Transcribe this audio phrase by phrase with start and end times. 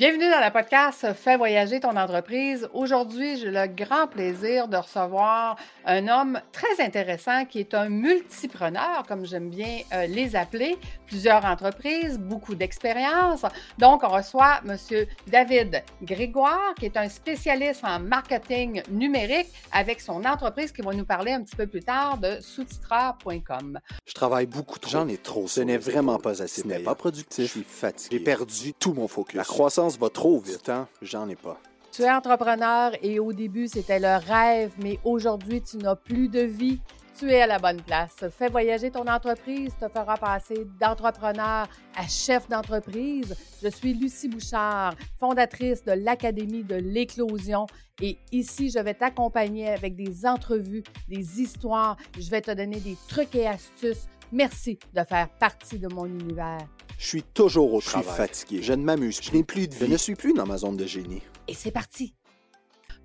[0.00, 2.66] Bienvenue dans le podcast Fais voyager ton entreprise.
[2.72, 9.04] Aujourd'hui, j'ai le grand plaisir de recevoir un homme très intéressant qui est un multipreneur,
[9.06, 13.44] comme j'aime bien euh, les appeler, plusieurs entreprises, beaucoup d'expérience.
[13.76, 14.78] Donc, on reçoit M.
[15.26, 21.04] David Grégoire, qui est un spécialiste en marketing numérique avec son entreprise qui va nous
[21.04, 23.78] parler un petit peu plus tard de soutitreur.com.
[24.06, 24.92] Je travaille beaucoup trop.
[24.92, 25.46] J'en ai trop.
[25.46, 26.62] Ce n'est vraiment pas assez.
[26.62, 27.44] Ce n'est pas productif.
[27.44, 28.16] Je suis fatigué.
[28.16, 29.34] J'ai perdu tout mon focus.
[29.34, 30.68] La croissance va trop vite.
[30.68, 30.88] Hein?
[31.02, 31.58] J'en ai pas.
[31.92, 36.40] Tu es entrepreneur et au début, c'était le rêve, mais aujourd'hui, tu n'as plus de
[36.40, 36.80] vie.
[37.18, 38.24] Tu es à la bonne place.
[38.30, 43.34] Fais voyager ton entreprise, te fera passer d'entrepreneur à chef d'entreprise.
[43.62, 47.66] Je suis Lucie Bouchard, fondatrice de l'Académie de l'éclosion.
[48.00, 51.96] Et ici, je vais t'accompagner avec des entrevues, des histoires.
[52.18, 54.06] Je vais te donner des trucs et astuces.
[54.32, 56.58] Merci de faire partie de mon univers.
[56.98, 58.06] Je suis toujours au travail.
[58.06, 58.62] Je suis fatigué.
[58.62, 59.20] Je ne m'amuse.
[59.22, 59.86] Je n'ai plus de vie.
[59.86, 61.22] Je ne suis plus dans ma zone de génie.
[61.48, 62.14] Et c'est parti.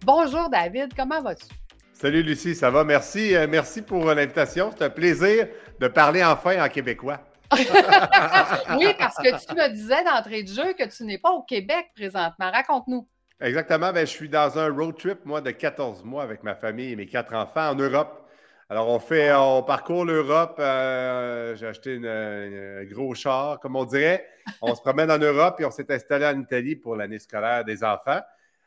[0.06, 1.46] Bonjour David, comment vas-tu?
[1.94, 2.84] Salut Lucie, ça va?
[2.84, 3.36] Merci.
[3.36, 4.70] Euh, merci pour l'invitation.
[4.78, 5.48] C'est un plaisir
[5.80, 7.22] de parler enfin en québécois.
[7.54, 11.88] oui, parce que tu me disais d'entrée de jeu que tu n'es pas au Québec
[11.96, 12.52] présentement.
[12.52, 13.08] Raconte-nous.
[13.40, 13.94] Exactement.
[13.94, 16.96] Ben, je suis dans un road trip, moi, de 14 mois avec ma famille et
[16.96, 18.25] mes quatre enfants en Europe.
[18.68, 20.56] Alors, on fait, on parcourt l'Europe.
[20.58, 24.28] Euh, j'ai acheté un gros char, comme on dirait.
[24.60, 27.84] On se promène en Europe et on s'est installé en Italie pour l'année scolaire des
[27.84, 28.22] enfants.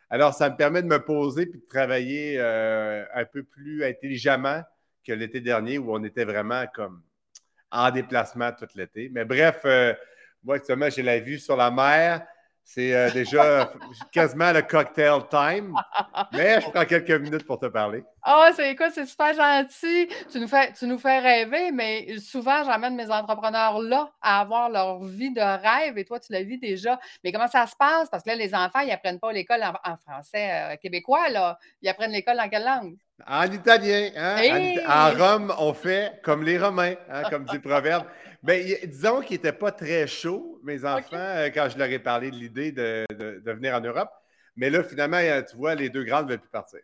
[0.09, 4.63] Alors, ça me permet de me poser puis de travailler euh, un peu plus intelligemment
[5.05, 7.03] que l'été dernier où on était vraiment comme
[7.73, 9.11] en déplacement tout l'été.
[9.13, 9.95] Mais bref, euh,
[10.45, 12.25] moi, actuellement, j'ai la vue sur la mer.
[12.71, 13.73] C'est euh, déjà
[14.13, 15.75] quasiment le cocktail time,
[16.35, 18.05] mais je prends quelques minutes pour te parler.
[18.23, 20.07] Ah, c'est quoi, c'est super gentil.
[20.31, 25.03] Tu nous, fais, nous fais rêver, mais souvent, j'amène mes entrepreneurs là à avoir leur
[25.03, 27.01] vie de rêve et toi, tu la vis déjà.
[27.25, 28.11] Mais comment ça se passe?
[28.11, 31.59] Parce que là, les enfants, ils n'apprennent pas l'école en, français euh, québécois, là.
[31.81, 32.99] Ils apprennent l'école en quelle langue?
[33.27, 34.11] En italien.
[34.17, 34.77] Hein?
[34.87, 38.05] En, Rome, on fait comme les Romains, hein, comme dit le proverbe.
[38.43, 42.31] Ben, disons qu'ils n'étaient pas très chauds, mes enfants, euh, quand je leur ai parlé
[42.31, 43.07] de l'idée de,
[43.45, 44.11] venir en Europe.
[44.57, 46.81] Mais là, finalement, tu vois, les deux grandes ne veulent plus partir.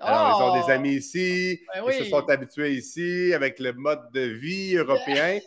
[0.00, 0.76] Alors, ils ont des oh!
[0.76, 5.40] amis ici, ben ils se sont habitués ici avec le mode de vie européen.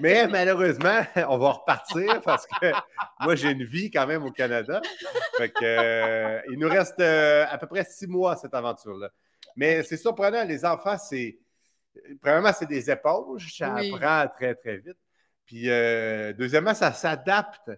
[0.00, 2.72] Mais malheureusement, on va repartir parce que
[3.20, 4.80] moi, j'ai une vie quand même au Canada.
[5.36, 9.10] Fait que, euh, il nous reste euh, à peu près six mois cette aventure-là.
[9.56, 11.38] Mais c'est surprenant, les enfants, c'est.
[12.20, 14.98] Premièrement, c'est des épaules, ça apprend très, très vite.
[15.46, 17.70] Puis, euh, deuxièmement, ça s'adapte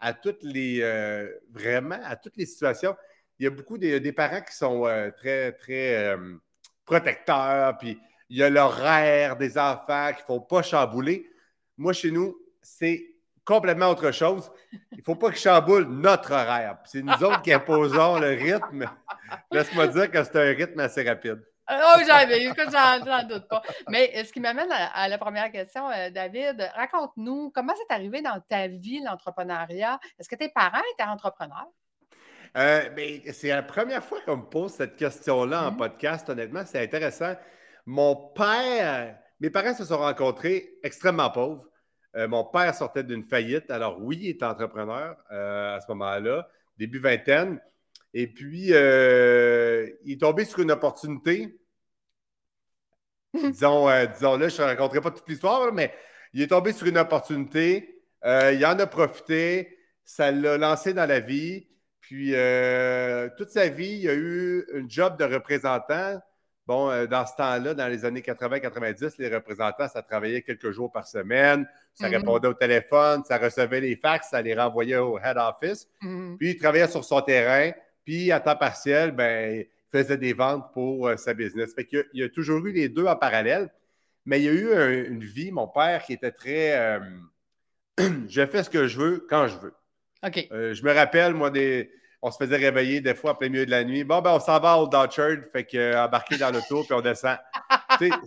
[0.00, 0.80] à toutes les.
[0.82, 2.94] Euh, vraiment, à toutes les situations.
[3.38, 6.16] Il y a beaucoup des parents qui sont euh, très, très
[6.84, 7.98] protecteurs, puis
[8.28, 11.28] il y a l'horaire des enfants qu'il ne faut pas chambouler.
[11.76, 13.13] Moi, chez nous, c'est
[13.44, 14.50] complètement autre chose.
[14.92, 16.78] Il ne faut pas qu'ils chamboulent notre horaire.
[16.84, 18.88] C'est nous autres qui imposons le rythme.
[19.50, 21.42] Laisse-moi dire que c'est un rythme assez rapide.
[21.70, 23.62] Oh, j'avais, écoute, j'en doute pas.
[23.88, 28.38] Mais ce qui m'amène à, la première question, euh, David, raconte-nous comment c'est arrivé dans
[28.48, 29.98] ta vie, l'entrepreneuriat?
[30.18, 31.68] Est-ce que tes parents étaient entrepreneurs?
[32.56, 35.76] Euh, ben, c'est la première fois qu'on me pose cette question-là en mmh.
[35.76, 37.34] podcast, honnêtement, c'est intéressant.
[37.86, 41.64] Mon père, mes parents se sont rencontrés extrêmement pauvres.
[42.16, 43.70] Euh, mon père sortait d'une faillite.
[43.70, 46.48] Alors, oui, il était entrepreneur à ce moment-là,
[46.78, 47.60] début vingtaine.
[48.14, 51.58] Et puis, euh, il est tombé sur une opportunité.
[53.34, 55.92] disons, euh, disons là, je ne raconterai pas toute l'histoire, mais
[56.32, 58.02] il est tombé sur une opportunité.
[58.24, 59.76] Euh, il en a profité.
[60.04, 61.66] Ça l'a lancé dans la vie.
[62.00, 62.34] Puis,
[63.36, 66.20] toute sa vie, il a eu un job de représentant.
[66.66, 71.06] Bon, dans ce temps-là, dans les années 80-90, les représentants, ça travaillait quelques jours par
[71.06, 71.68] semaine.
[71.92, 72.16] Ça mm-hmm.
[72.16, 75.86] répondait au téléphone, ça recevait les fax, ça les renvoyait au head office.
[76.02, 76.36] Mm-hmm.
[76.38, 77.72] Puis, il travaillait sur son terrain.
[78.04, 81.74] Puis à temps partiel, ben, il faisait des ventes pour euh, sa business.
[81.74, 83.70] Fait qu'il il a toujours eu les deux en parallèle.
[84.26, 86.98] Mais il y a eu une vie, mon père, qui était très euh,
[88.28, 89.74] je fais ce que je veux quand je veux.
[90.26, 90.48] OK.
[90.52, 91.90] Euh, je me rappelle, moi, des,
[92.26, 94.02] on se faisait réveiller des fois en plein milieu de la nuit.
[94.02, 97.36] Bon, ben, on s'en va au Dutchard, fait que embarqué dans l'auto, puis on descend.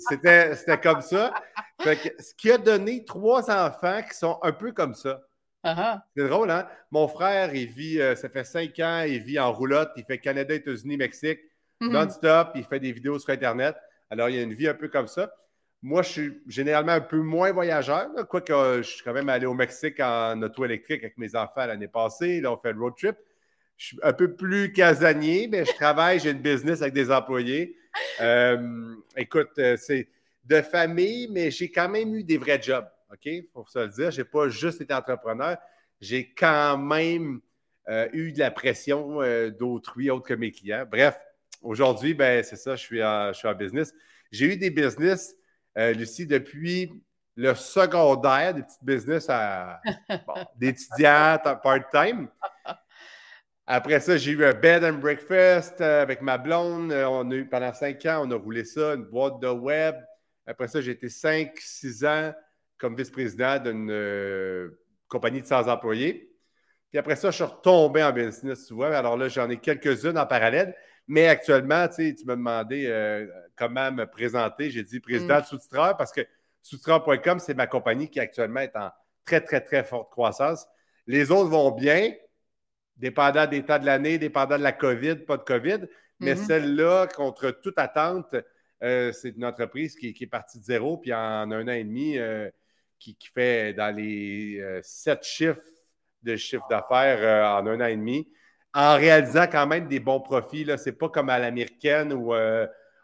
[0.08, 1.34] c'était, c'était comme ça.
[1.82, 5.24] Fait que, ce qui a donné trois enfants qui sont un peu comme ça.
[5.66, 6.00] Uh-huh.
[6.16, 6.68] C'est drôle, hein?
[6.92, 10.20] Mon frère, il vit, euh, ça fait cinq ans, il vit en roulotte, il fait
[10.20, 11.40] Canada, États-Unis, Mexique,
[11.82, 11.90] mm-hmm.
[11.90, 13.76] non-stop, il fait des vidéos sur Internet.
[14.12, 15.34] Alors, il y a une vie un peu comme ça.
[15.82, 19.48] Moi, je suis généralement un peu moins voyageur, quoique euh, je suis quand même allé
[19.48, 22.42] au Mexique en auto électrique avec mes enfants l'année passée.
[22.42, 23.16] Là, on fait le road trip.
[23.78, 27.78] Je suis un peu plus casanier, mais je travaille, j'ai une business avec des employés.
[28.22, 30.08] Euh, écoute, c'est
[30.46, 32.88] de famille, mais j'ai quand même eu des vrais jobs.
[33.12, 33.30] OK?
[33.54, 35.58] Pour se le dire, je n'ai pas juste été entrepreneur,
[36.02, 37.42] j'ai quand même
[38.12, 39.22] eu de la pression
[39.58, 40.86] d'autrui, autre que mes clients.
[40.90, 41.16] Bref,
[41.62, 43.94] aujourd'hui, ben, c'est ça, je suis, en, business.
[44.32, 45.36] J'ai eu des business,
[45.76, 46.92] Lucie, depuis
[47.36, 49.80] le secondaire, des petits business à,
[50.58, 52.28] d'étudiants part-time.
[53.70, 56.94] Après ça, j'ai eu un bed and breakfast euh, avec ma blonde.
[56.94, 59.98] Euh, on a eu, pendant cinq ans, on a roulé ça, une boîte de web.
[60.46, 62.34] Après ça, j'ai été cinq, six ans
[62.78, 64.80] comme vice-président d'une euh,
[65.10, 66.34] compagnie de 100 employés.
[66.92, 68.96] Puis après ça, je suis retombé en business, tu vois.
[68.96, 70.74] Alors là, j'en ai quelques-unes en parallèle.
[71.10, 73.28] Mais actuellement, tu sais, tu m'as demandé
[73.58, 74.70] comment me présenter.
[74.70, 75.42] J'ai dit président mm.
[75.42, 76.22] de sous-titreur parce que
[76.62, 78.92] sous-titreur.com, c'est ma compagnie qui actuellement est en
[79.26, 80.66] très, très, très forte croissance.
[81.06, 82.14] Les autres vont bien,
[82.98, 85.80] dépendant des temps de l'année, dépendant de la COVID, pas de COVID.
[86.20, 86.46] Mais mhm.
[86.46, 88.36] celle-là, contre toute attente,
[88.84, 92.18] euh, c'est une entreprise qui, est partie de zéro, puis en un an et demi,
[92.18, 92.50] euh,
[93.00, 95.62] qui, fait dans les euh, sept chiffres
[96.24, 98.28] de chiffre d'affaires en un an et demi,
[98.74, 100.66] en réalisant quand même des bons profits.
[100.66, 102.34] Ce n'est pas comme à l'américaine où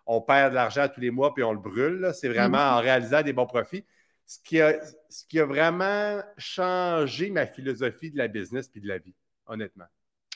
[0.05, 2.11] on perd de l'argent tous les mois puis on le brûle.
[2.13, 2.77] C'est vraiment mhm.
[2.77, 3.85] en réalisant des bons profits.
[4.25, 4.79] Ce qui, a,
[5.09, 9.13] ce qui a vraiment changé ma philosophie de la business puis de la vie
[9.47, 9.85] honnêtement.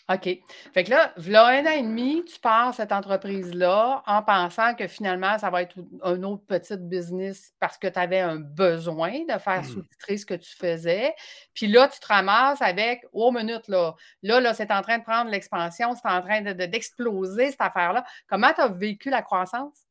[0.09, 0.39] OK.
[0.73, 4.87] Fait que là, voilà un an et demi, tu pars cette entreprise-là en pensant que
[4.87, 9.37] finalement, ça va être un autre petit business parce que tu avais un besoin de
[9.37, 9.65] faire mmh.
[9.65, 11.13] sous-titrer ce que tu faisais.
[11.53, 15.03] Puis là, tu te ramasses avec, oh, minute, là, là, là c'est en train de
[15.03, 18.05] prendre l'expansion, c'est en train d'exploser cette affaire-là.
[18.29, 19.87] Comment tu as vécu la croissance?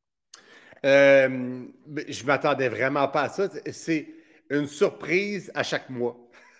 [0.83, 1.27] Euh,
[1.85, 3.47] ben, je ne m'attendais vraiment pas à ça.
[3.71, 4.07] C'est
[4.49, 6.17] une surprise à chaque mois.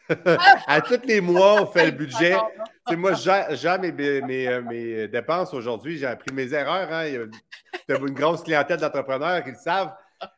[0.68, 2.36] à tous les mois, on fait le budget.
[2.92, 5.98] moi, j'ai mes, euh, mes, dépenses aujourd'hui.
[5.98, 6.92] J'ai appris mes erreurs.
[6.92, 7.06] Hein.
[7.08, 7.30] Il
[7.90, 9.94] y a une grosse clientèle d'entrepreneurs qui le savent.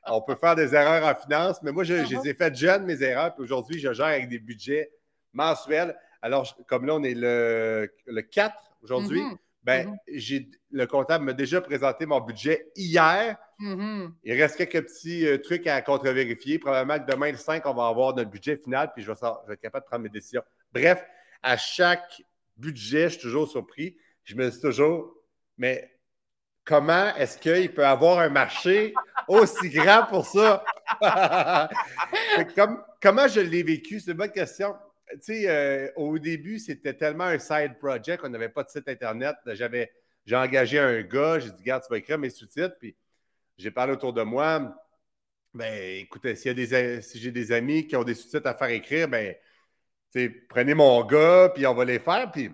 [0.08, 3.02] On peut faire des erreurs en finance, mais moi, je, les ai faites jeunes, mes
[3.02, 3.34] erreurs.
[3.34, 4.92] Puis aujourd'hui, je gère avec des budgets
[5.34, 5.96] mensuels.
[6.22, 9.22] Alors, comme là, on est le, le 4 aujourd'hui.
[9.22, 9.38] Mm-hmm.
[9.64, 10.52] Ben, mm-hmm.
[10.72, 13.38] le comptable m'a déjà présenté mon budget hier.
[13.60, 14.12] Mm-hmm.
[14.24, 16.60] Il reste quelques petits euh, trucs à contre-vérifier.
[16.60, 19.62] Probablement que demain, le 5, on va avoir notre budget final, puis je vais, être
[19.62, 20.44] capable de prendre mes décisions.
[20.74, 21.04] Bref,
[21.44, 22.22] à chaque
[22.56, 23.98] budget, je suis toujours surpris.
[24.24, 25.14] Je me dis toujours,
[25.58, 25.92] mais
[26.64, 28.94] comment est-ce qu'il peut avoir un marché
[29.28, 30.64] aussi grand pour ça?
[33.02, 34.00] comment je l'ai vécu?
[34.00, 34.76] C'est une bonne question
[35.12, 38.88] tu sais, euh, au début, c'était tellement un side project, on n'avait pas de site
[38.88, 39.36] Internet.
[39.48, 39.92] J'avais,
[40.26, 42.96] j'ai engagé un gars, j'ai dit, regarde, tu vas écrire mes sous-titres, puis
[43.58, 44.76] j'ai parlé autour de moi.
[45.54, 48.54] Ben, écoutez, s'il y a des, si j'ai des amis qui ont des sous-titres à
[48.54, 49.36] faire écrire, ben,
[50.48, 52.32] prenez mon gars, puis on va les faire.
[52.32, 52.52] Puis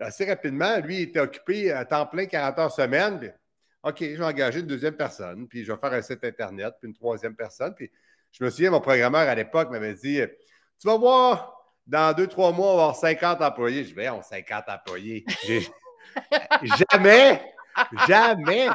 [0.00, 3.34] assez rapidement, lui, il était occupé à temps plein, 40 heures semaine.
[3.82, 6.88] OK, je vais engager une deuxième personne, puis je vais faire un site Internet, puis
[6.88, 7.74] une troisième personne.
[7.74, 7.90] Puis
[8.32, 10.20] je me souviens, mon programmeur à l'époque m'avait dit
[10.78, 11.57] Tu vas voir,
[11.88, 13.84] dans deux, trois mois, on va avoir 50 employés.
[13.84, 15.24] Je vais, on 50 employés.
[16.78, 17.42] jamais,
[18.06, 18.68] jamais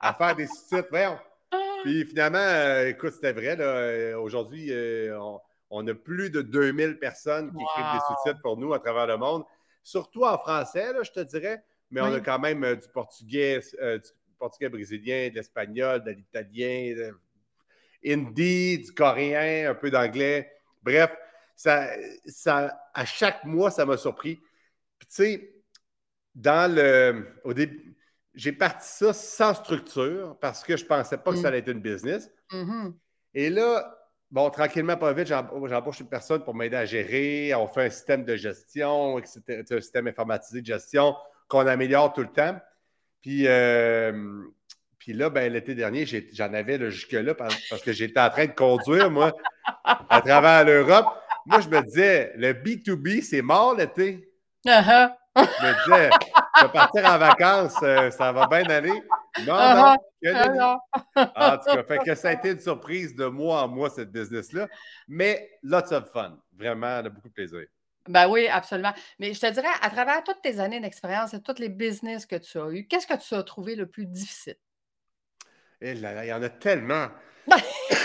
[0.00, 0.86] à faire des sites.
[0.90, 1.18] Voyons.
[1.84, 3.56] Puis finalement, euh, écoute, c'était vrai.
[3.60, 5.18] Euh, aujourd'hui, euh,
[5.68, 9.18] on, a plus de 2000 personnes qui écrivent des sous-titres pour nous à travers le
[9.18, 9.44] monde.
[9.82, 11.62] Surtout en français, je te dirais.
[11.90, 17.14] Mais on a quand même du portugais, du portugais brésilien, de l'espagnol, de l'italien, de
[18.04, 20.50] hindi, du coréen, un peu d'anglais.
[20.82, 21.16] Bref,
[21.56, 21.88] ça,
[22.26, 24.36] ça, à chaque mois, ça m'a surpris.
[24.98, 25.54] Puis, tu sais,
[26.34, 27.26] dans le.
[27.44, 27.96] Au début,
[28.34, 31.46] j'ai parti ça sans structure parce que je ne pensais pas que ça mm.
[31.46, 32.30] allait être une business.
[32.52, 32.92] Mm-hmm.
[33.34, 33.98] Et là,
[34.30, 37.54] bon, tranquillement, pas vite, j'embauche une personne pour m'aider à gérer.
[37.54, 41.14] On fait un système de gestion, etc., un système informatisé de gestion
[41.48, 42.60] qu'on améliore tout le temps.
[43.22, 44.42] Puis, euh,
[44.98, 49.10] puis là, ben, l'été dernier, j'en avais jusque-là parce que j'étais en train de conduire,
[49.10, 49.32] moi,
[49.84, 51.06] à travers l'Europe.
[51.46, 54.28] Moi, je me disais, le B2B, c'est mort l'été.
[54.66, 55.12] Uh-huh.
[55.36, 56.10] Je me disais,
[56.58, 59.02] je vais partir en vacances, euh, ça va bien aller.
[59.46, 60.56] Non, uh-huh.
[60.56, 60.78] non.
[61.14, 64.10] En tout cas, fait que ça a été une surprise de mois en mois, cette
[64.10, 64.68] business-là.
[65.08, 66.38] Mais lots of fun.
[66.56, 67.66] Vraiment, on a beaucoup de plaisir.
[68.08, 68.92] Ben oui, absolument.
[69.18, 72.36] Mais je te dirais, à travers toutes tes années d'expérience et tous les business que
[72.36, 74.56] tu as eus, qu'est-ce que tu as trouvé le plus difficile?
[75.80, 77.08] Eh il y en a tellement.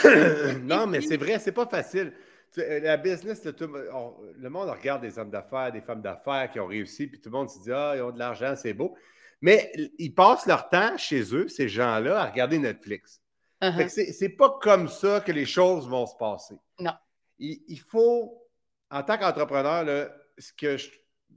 [0.62, 2.14] non, mais c'est vrai, c'est pas facile.
[2.58, 7.20] La business, le monde regarde des hommes d'affaires, des femmes d'affaires qui ont réussi, puis
[7.22, 8.96] tout le monde se dit Ah, ils ont de l'argent, c'est beau.
[9.42, 13.22] Mais ils passent leur temps chez eux, ces gens-là, à regarder Netflix.
[13.62, 13.88] Uh-huh.
[13.90, 16.56] C'est pas comme ça que les choses vont se passer.
[16.80, 16.94] Non.
[17.40, 18.48] Il, faut,
[18.92, 20.78] en tant qu'entrepreneur, ce que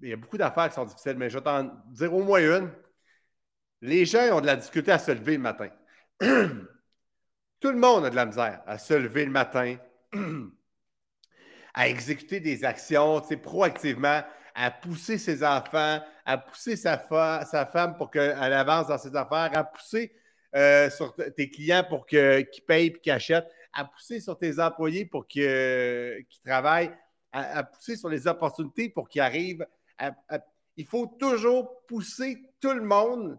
[0.03, 2.41] il y a beaucoup d'affaires qui sont difficiles, mais je vais t'en dire au moins
[2.41, 2.71] une.
[3.81, 5.69] Les gens ont de la difficulté à se lever le matin.
[6.21, 9.77] Tout le monde a de la misère à se lever le matin.
[11.75, 14.23] à exécuter des actions proactivement,
[14.55, 17.05] à pousser ses enfants, à pousser sa,
[17.45, 20.13] sa femme pour qu'elle avance dans ses affaires, à pousser
[20.55, 25.05] euh, sur tes clients pour qu'ils payent et qu'ils achètent, à pousser sur tes employés
[25.05, 26.93] pour qu'ils travaillent,
[27.33, 29.67] à, pousser sur les opportunités pour qu'ils arrivent.
[30.77, 33.37] il faut toujours pousser tout le monde.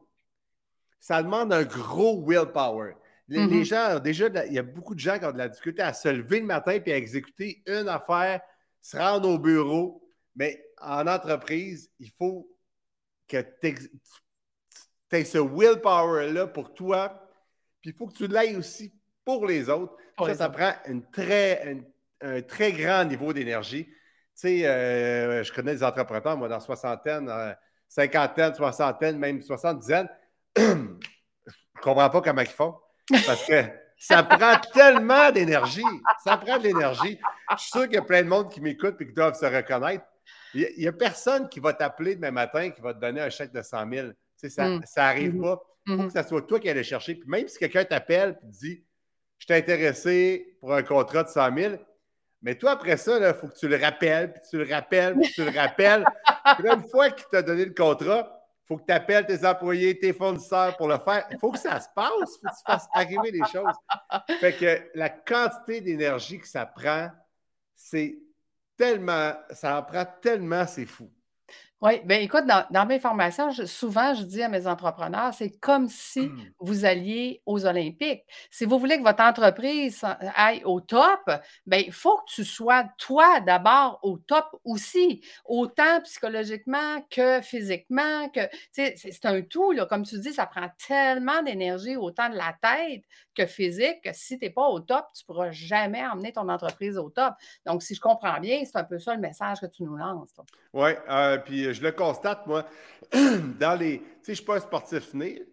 [1.00, 2.96] Ça demande un gros willpower.
[3.28, 3.64] Les, mm-hmm.
[3.64, 6.10] gens, déjà, il y a beaucoup de gens qui ont de la difficulté à se
[6.10, 8.42] lever le matin et à exécuter une affaire,
[8.82, 10.08] se rendre au bureau.
[10.36, 12.48] Mais en entreprise, il faut
[13.28, 13.76] que tu
[15.12, 17.28] aies ce willpower-là pour toi.
[17.82, 19.96] Puis il faut que tu l'aies aussi pour les autres.
[20.20, 21.84] ça, ça prend une très,
[22.22, 23.86] un très grand niveau d'énergie.
[23.86, 23.94] Tu
[24.36, 27.54] sais, euh, je connais des entrepreneurs, moi, dans soixantaine, euh,
[27.88, 30.10] cinquantaine, soixantaine, même soixante-dizaine.
[30.58, 32.76] je ne comprends pas comment ils font.
[33.26, 33.64] Parce que
[33.98, 35.84] ça prend tellement d'énergie.
[36.24, 37.20] Ça prend de l'énergie.
[37.52, 39.46] Je suis sûr qu'il y a plein de monde qui m'écoute et qui doivent se
[39.46, 40.06] reconnaître.
[40.54, 43.52] Il n'y a, personne qui va t'appeler demain matin qui va te donner un chèque
[43.52, 44.08] de 100 000.
[44.38, 45.42] ça n'arrive mm.
[45.42, 45.62] pas.
[45.88, 46.14] Il faut mm-hmm.
[46.14, 47.16] que ce soit toi qui le chercher.
[47.16, 48.84] Puis même si quelqu'un t'appelle et te dit
[49.38, 51.76] Je suis intéressé pour un contrat de 100 000,
[52.42, 55.32] mais toi, après ça, il faut que tu le rappelles, puis tu le rappelles, puis
[55.32, 56.06] tu le rappelles.
[56.60, 58.35] puis une fois qu'il t'a donné le contrat,
[58.68, 61.28] faut que tu appelles tes employés, tes fournisseurs pour le faire.
[61.32, 63.74] Il faut que ça se passe, il faut que tu fasses arriver les choses.
[64.40, 67.10] Fait que la quantité d'énergie que ça prend,
[67.76, 68.18] c'est
[68.76, 71.10] tellement, ça en prend tellement, c'est fou.
[71.82, 76.22] Oui, bien écoute, dans, mes formations, souvent, je dis à mes entrepreneurs, c'est comme si
[76.22, 76.54] mmh.
[76.60, 78.24] vous alliez aux Olympiques.
[78.50, 80.02] Si vous voulez que votre entreprise
[80.36, 81.30] aille au top,
[81.66, 88.30] bien, il faut que tu sois, toi, d'abord, au top aussi, autant psychologiquement que physiquement,
[88.30, 89.86] que, c'est un tout, là.
[89.86, 93.04] Comme tu dis, ça prend tellement d'énergie, autant de la tête
[93.36, 96.48] que physique, que si tu n'es pas au top, tu ne pourras jamais emmener ton
[96.48, 97.34] entreprise au top.
[97.66, 100.34] Donc, si je comprends bien, c'est un peu ça le message que tu nous lances.
[100.74, 102.68] Oui, euh, puis je le constate, moi,
[103.60, 104.00] dans les.
[104.00, 105.44] Tu sais, je ne suis pas un sportif né,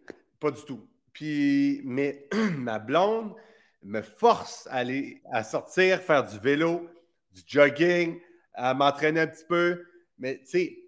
[0.40, 0.86] pas du tout.
[1.12, 3.34] Puis, mais ma blonde
[3.82, 6.88] me force à aller à sortir, faire du vélo,
[7.32, 8.20] du jogging,
[8.54, 9.84] à m'entraîner un petit peu.
[10.18, 10.78] Mais tu sais,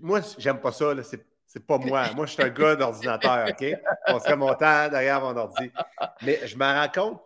[0.00, 0.94] moi, j'aime pas ça.
[1.02, 2.10] C'est, c'est pas moi.
[2.14, 3.64] Moi, je suis un gars d'ordinateur, OK?
[4.08, 5.70] On serait mon temps derrière mon ordi.
[6.22, 7.22] Mais je me rends compte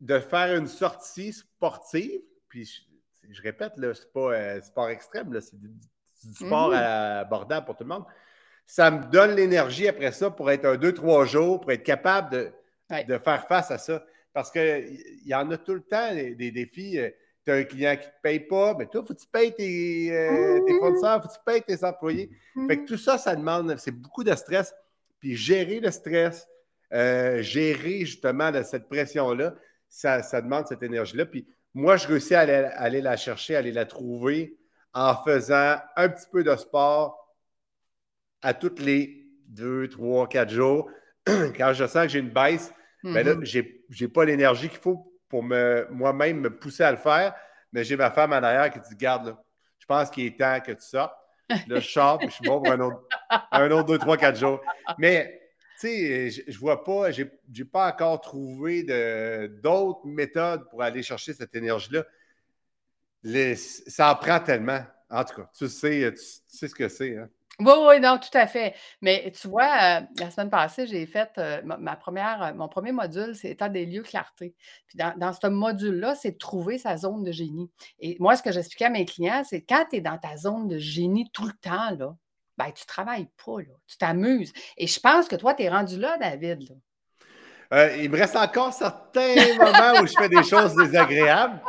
[0.00, 2.64] de faire une sortie sportive, puis
[3.28, 5.68] je, répète, là, c'est pas euh, sport extrême, là, c'est du
[6.34, 6.74] sport mhm.
[6.74, 8.04] abordable pour tout le monde.
[8.66, 12.30] Ça me donne l'énergie après ça pour être un deux, trois jours, pour être capable
[12.30, 12.52] de,
[13.06, 14.04] de faire face à ça.
[14.32, 16.98] Parce qu'il y en a tout le temps des, défis.
[16.98, 17.10] Euh,
[17.44, 19.26] tu as un client qui ne te paye pas, mais toi, il faut que tu
[19.26, 22.30] payes tes, euh, tes fournisseurs, il faut que tu payes tes employés.
[22.68, 24.74] Fait que tout ça, ça demande, c'est beaucoup de stress.
[25.18, 26.46] Puis gérer le stress,
[26.92, 29.54] euh, gérer justement cette pression-là,
[29.88, 31.26] ça, demande cette énergie-là.
[31.26, 34.56] Puis moi, je réussis à aller, la chercher, à aller la trouver
[34.94, 37.34] en faisant un petit peu de sport
[38.42, 40.90] à toutes les deux, trois, quatre jours.
[41.26, 43.74] Quand je sens que j'ai une baisse, ben là, mm-hmm.
[43.90, 47.34] je n'ai pas l'énergie qu'il faut pour moi-même me pousser à le faire.
[47.72, 49.36] Mais j'ai ma femme en arrière qui dit Garde,
[49.78, 51.14] je pense qu'il est temps que tu sortes.
[51.48, 53.02] Là, je sors, puis je suis bon pour un autre,
[53.52, 54.60] un autre deux, trois, quatre jours.
[54.98, 55.40] Mais,
[55.80, 57.24] tu sais, je, ne vois pas, j'ai
[57.64, 58.82] pas encore trouvé
[59.62, 62.04] d'autres méthodes pour aller chercher cette énergie-là
[63.24, 64.80] ça en prend tellement.
[65.10, 67.16] En tout cas, tu sais, tu, sais ce que c'est.
[67.16, 67.28] Hein?
[67.60, 68.74] Oui, oui, non, tout à fait.
[69.02, 72.92] Mais tu vois, euh, la semaine passée, j'ai fait euh, ma, première, euh, mon premier
[72.92, 74.54] module, c'est état des lieux clarté.
[74.86, 77.68] Puis dans, ce module-là, c'est trouver sa zone de génie.
[77.98, 80.68] Et moi, ce que j'expliquais à mes clients, c'est quand tu es dans ta zone
[80.68, 82.16] de génie tout le temps, là,
[82.58, 83.56] ben, tu ne travailles pas,
[83.88, 84.52] tu t'amuses.
[84.76, 86.78] Et je pense que toi, tu es rendu là, David.
[87.72, 91.60] Euh, il me reste encore certains moments où je fais des choses désagréables,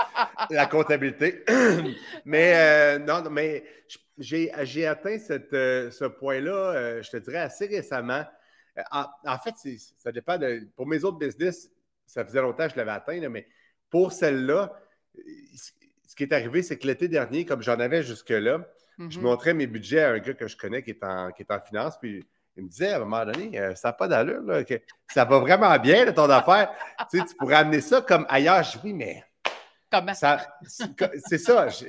[0.50, 1.44] la comptabilité.
[2.25, 3.65] mais euh, non, mais
[4.18, 8.24] j'ai atteint euh, ce point-là, je te dirais, assez récemment.
[8.91, 9.56] En, fait,
[9.98, 10.70] ça dépend de.
[10.77, 11.70] Pour mes autres business,
[12.06, 13.46] ça faisait longtemps que je l'avais atteint, mais
[13.89, 14.74] pour celle-là,
[15.15, 18.65] ce qui est arrivé, c'est que l'été dernier, comme j'en avais jusque-là,
[18.98, 19.22] je mm-hmm.
[19.22, 21.60] montrais mes budgets à un gars que je connais qui est en, qui est en
[21.60, 22.25] finance, puis
[22.56, 25.39] il me disait à un moment donné, euh, ça n'a pas d'allure, que ça va
[25.39, 26.72] vraiment bien, ton affaire.
[27.10, 28.63] tu, sais, tu pourrais amener ça comme ailleurs.
[28.63, 29.24] Je dis, oui, mais.
[29.91, 30.13] Comment?
[30.13, 31.70] C'est ça.
[31.70, 31.86] Je,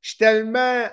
[0.00, 0.84] suis tellement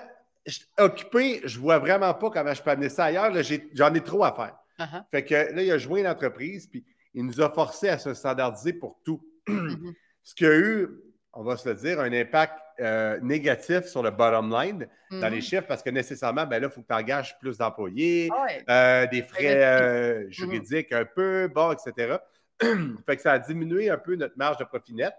[0.78, 3.32] occupé, je ne vois vraiment pas comment je peux amener ça ailleurs.
[3.74, 4.56] J'en ai, trop à faire.
[4.78, 5.04] Uh-huh.
[5.10, 8.14] Fait que là, il a joué une entreprise, puis il nous a forcé à se
[8.14, 9.22] standardiser pour tout.
[9.46, 9.94] Mm-hmm.
[10.22, 10.88] Ce qui a eu,
[11.32, 15.38] on va se le dire, un impact euh, négatif sur le bottom line dans les
[15.38, 15.42] mm-hmm.
[15.42, 19.06] chiffres parce que nécessairement, ben là, il faut que tu engages plus d'employés, ah euh,
[19.06, 20.30] des frais euh, mm-hmm.
[20.30, 22.18] juridiques un peu, bon, etc.
[22.60, 25.14] fait que ça a diminué un peu notre marge de profit net.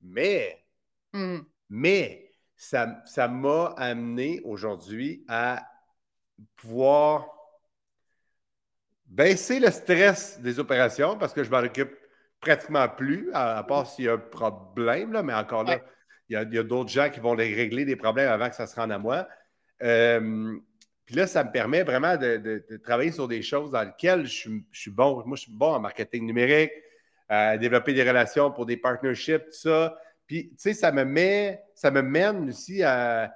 [0.00, 0.64] Mais,
[1.14, 1.42] mm-hmm.
[1.70, 5.66] mais, ça m'a amené aujourd'hui à
[6.54, 7.26] pouvoir
[9.04, 11.92] baisser le stress des opérations parce que je m'en occupe
[12.42, 15.80] pratiquement plus, à, part s'il y a un problème, là, mais encore là,
[16.28, 18.74] il y a, d'autres gens qui vont les régler des problèmes avant que ça se
[18.74, 19.28] rende à moi.
[19.82, 20.58] Euh,
[21.06, 24.90] puis là, ça me permet vraiment de, travailler sur des choses dans lesquelles je suis,
[24.90, 25.22] bon.
[25.24, 26.72] Moi, je suis bon en marketing numérique,
[27.28, 29.96] à développer des relations pour des partnerships, tout ça.
[30.26, 33.32] Puis, tu sais, ça me met, ça me mène aussi à,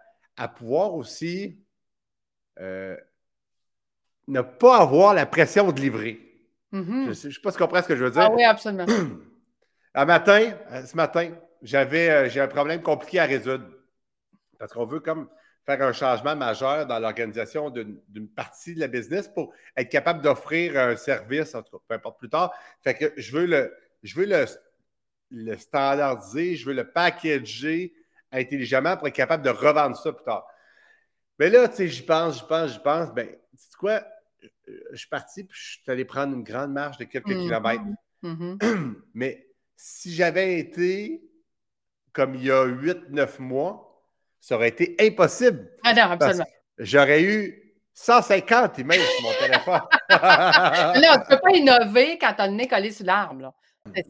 [0.56, 1.60] pouvoir aussi
[2.58, 2.96] euh,
[4.26, 6.25] ne pas avoir la pression de livrer.
[6.72, 7.04] Mm-hmm.
[7.04, 8.22] Je ne sais, pas si tu comprends ce que je veux dire.
[8.22, 8.86] Ah oui, absolument.
[9.94, 11.32] un matin, euh, ce matin,
[11.62, 13.64] j'avais euh, j'ai un problème compliqué à résoudre.
[14.58, 15.28] Parce qu'on veut comme
[15.66, 20.78] faire un changement majeur dans l'organisation d'une partie de la business pour être capable d'offrir
[20.78, 22.52] un service, en tout cas, peu importe plus tard.
[22.82, 24.44] Fait que je veux le, je veux le,
[25.30, 27.92] le standardiser, je veux le packager
[28.30, 30.46] intelligemment pour être capable de revendre ça plus tard.
[31.38, 33.12] Mais là, tu sais, j'y pense, j'y pense, j'y pense.
[33.12, 34.02] Ben, tu sais quoi?
[34.92, 37.42] Je suis parti, puis je suis allé prendre une grande marche de quelques mm-hmm.
[37.42, 37.84] kilomètres.
[38.22, 38.94] Mm-hmm.
[39.14, 39.46] Mais
[39.76, 41.22] si j'avais été
[42.12, 44.02] comme il y a 8-9 mois,
[44.40, 45.70] ça aurait été impossible.
[45.84, 46.46] Ah non, absolument.
[46.78, 49.80] J'aurais eu 150 emails sur mon téléphone.
[50.10, 53.54] non, tu ne peux pas innover quand tu as le nez collé sur l'arbre.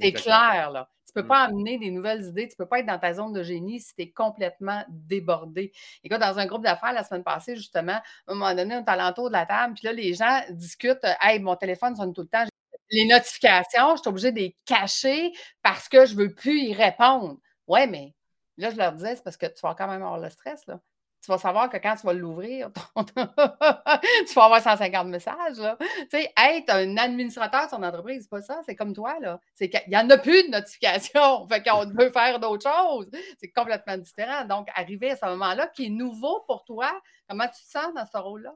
[0.01, 1.51] C'est clair, là ne peux pas mmh.
[1.51, 3.95] amener des nouvelles idées, tu ne peux pas être dans ta zone de génie si
[3.95, 5.73] tu es complètement débordé.
[6.05, 8.89] Écoute, dans un groupe d'affaires la semaine passée, justement, à un moment donné, on est
[8.89, 12.29] alentour de la table, puis là, les gens discutent Hey, mon téléphone sonne tout le
[12.29, 12.45] temps.
[12.91, 15.33] Les notifications, je suis obligée de les cacher
[15.63, 17.39] parce que je ne veux plus y répondre.
[17.67, 18.15] Ouais, mais
[18.59, 20.67] là, je leur disais, c'est parce que tu vas quand même avoir le stress.
[20.67, 20.81] Là
[21.27, 25.57] tu vas savoir que quand tu vas l'ouvrir, tu vas avoir 150 messages.
[25.57, 28.61] Tu sais, être un administrateur de son entreprise, c'est pas ça.
[28.65, 29.17] C'est comme toi.
[29.21, 29.41] là.
[29.53, 31.47] C'est qu'il n'y en a plus de notifications.
[31.49, 33.11] Fait qu'on veut faire d'autres choses.
[33.41, 34.45] C'est complètement différent.
[34.45, 36.93] Donc, arriver à ce moment-là qui est nouveau pour toi,
[37.29, 38.55] comment tu te sens dans ce rôle-là?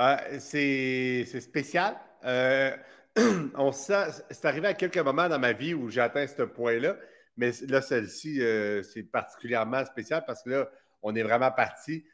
[0.00, 1.96] Euh, c'est spécial.
[2.24, 2.76] Euh,
[3.56, 6.96] on c'est arrivé à quelques moments dans ma vie où j'ai atteint ce point-là,
[7.36, 10.68] mais là, celle-ci, euh, c'est particulièrement spécial parce que là,
[11.02, 12.04] on est vraiment parti.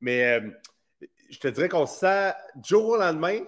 [0.00, 0.50] Mais euh,
[1.30, 3.40] je te dirais qu'on se sent, du jour au lendemain,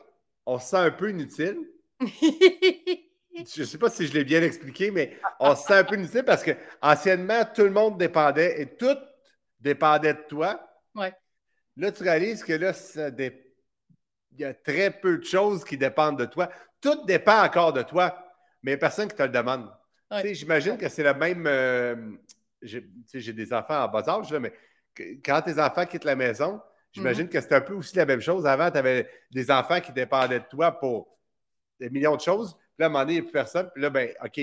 [0.46, 1.58] on se sent un peu inutile.
[2.00, 5.96] je ne sais pas si je l'ai bien expliqué, mais on se sent un peu
[5.96, 8.96] inutile parce que anciennement, tout le monde dépendait et tout
[9.60, 10.60] dépendait de toi.
[10.94, 11.12] Ouais.
[11.76, 12.72] Là, tu réalises que là,
[13.18, 16.48] il y a très peu de choses qui dépendent de toi.
[16.80, 18.16] Tout dépend encore de toi,
[18.62, 19.70] mais il n'y a personne qui te le demande.
[20.22, 21.46] J'imagine que c'est la même.
[21.46, 22.12] Euh,
[22.62, 24.52] j'ai des enfants en bas âge, mais
[25.24, 26.60] quand tes enfants quittent la maison,
[26.92, 27.30] j'imagine mhm.
[27.30, 28.46] que c'est un peu aussi la même chose.
[28.46, 31.16] Avant, tu avais des enfants qui dépendaient de toi pour
[31.80, 32.54] des millions de choses.
[32.54, 33.70] Puis là, à un moment donné, il n'y a plus personne.
[33.72, 34.40] Puis là, ben, OK.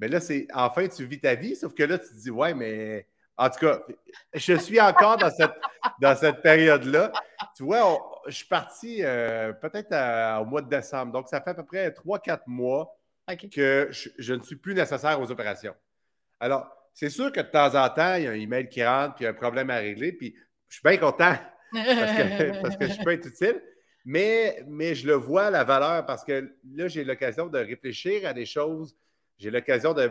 [0.00, 1.56] Mais là, c'est enfin, tu vis ta vie.
[1.56, 3.06] Sauf que là, tu te dis, ouais, mais
[3.36, 3.80] en tout cas,
[4.34, 5.54] je suis encore dans cette,
[6.00, 7.12] dans cette période-là.
[7.56, 9.92] Tu vois, je suis parti euh, peut-être
[10.40, 11.12] au mois de décembre.
[11.12, 12.96] Donc, ça fait à peu près 3-4 mois
[13.52, 15.74] que je, ne suis plus nécessaire aux opérations.
[16.40, 16.66] Alors,
[16.98, 19.22] c'est sûr que de temps en temps, il y a un email qui rentre, puis
[19.22, 20.34] il y a un problème à régler, puis
[20.66, 21.32] je suis bien content
[21.72, 23.62] parce que, je peux être utile.
[24.04, 28.32] Mais, mais je le vois, la valeur, parce que là, j'ai l'occasion de réfléchir à
[28.32, 28.96] des choses,
[29.38, 30.10] j'ai l'occasion de,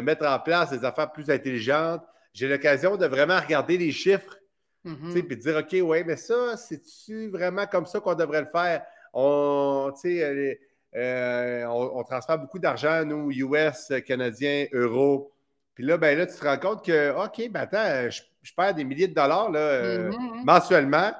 [0.00, 4.36] mettre en place des affaires plus intelligentes, j'ai l'occasion de vraiment regarder les chiffres,
[4.84, 5.12] mm-hmm.
[5.12, 8.84] puis de dire, OK, oui, mais ça, c'est-tu vraiment comme ça qu'on devrait le faire?
[9.12, 10.54] On, euh,
[10.96, 15.30] euh, on, on transfère beaucoup d'argent, nous, US, Canadiens, euros.
[15.74, 18.84] Puis là, ben là, tu te rends compte que, OK, ben attends, je, perds des
[18.84, 20.44] milliers de dollars là, euh, mm-hmm.
[20.44, 21.12] mensuellement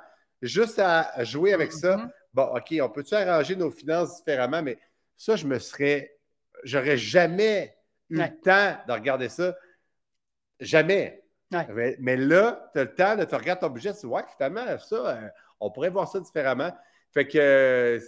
[0.42, 1.96] juste à jouer avec ça.
[1.96, 2.10] Mm-hmm.
[2.34, 4.62] Bon, OK, on peut-tu arranger nos finances différemment?
[4.62, 4.78] Mais
[5.16, 6.16] ça, je me serais.
[6.62, 7.76] J'aurais jamais
[8.10, 9.56] eu le temps de regarder ça.
[10.60, 11.22] Jamais.
[12.00, 13.92] Mais, là, tu as le temps de te regarder ton budget.
[13.92, 15.28] Tu dis, ouais, finalement, ça, euh,
[15.60, 16.72] on pourrait voir ça différemment.
[17.12, 18.00] Fait que euh,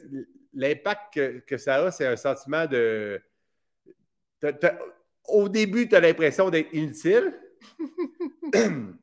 [0.53, 3.23] l'impact que, que, ça a, c'est un sentiment de
[5.29, 7.33] au début, tu as l'impression d'être inutile.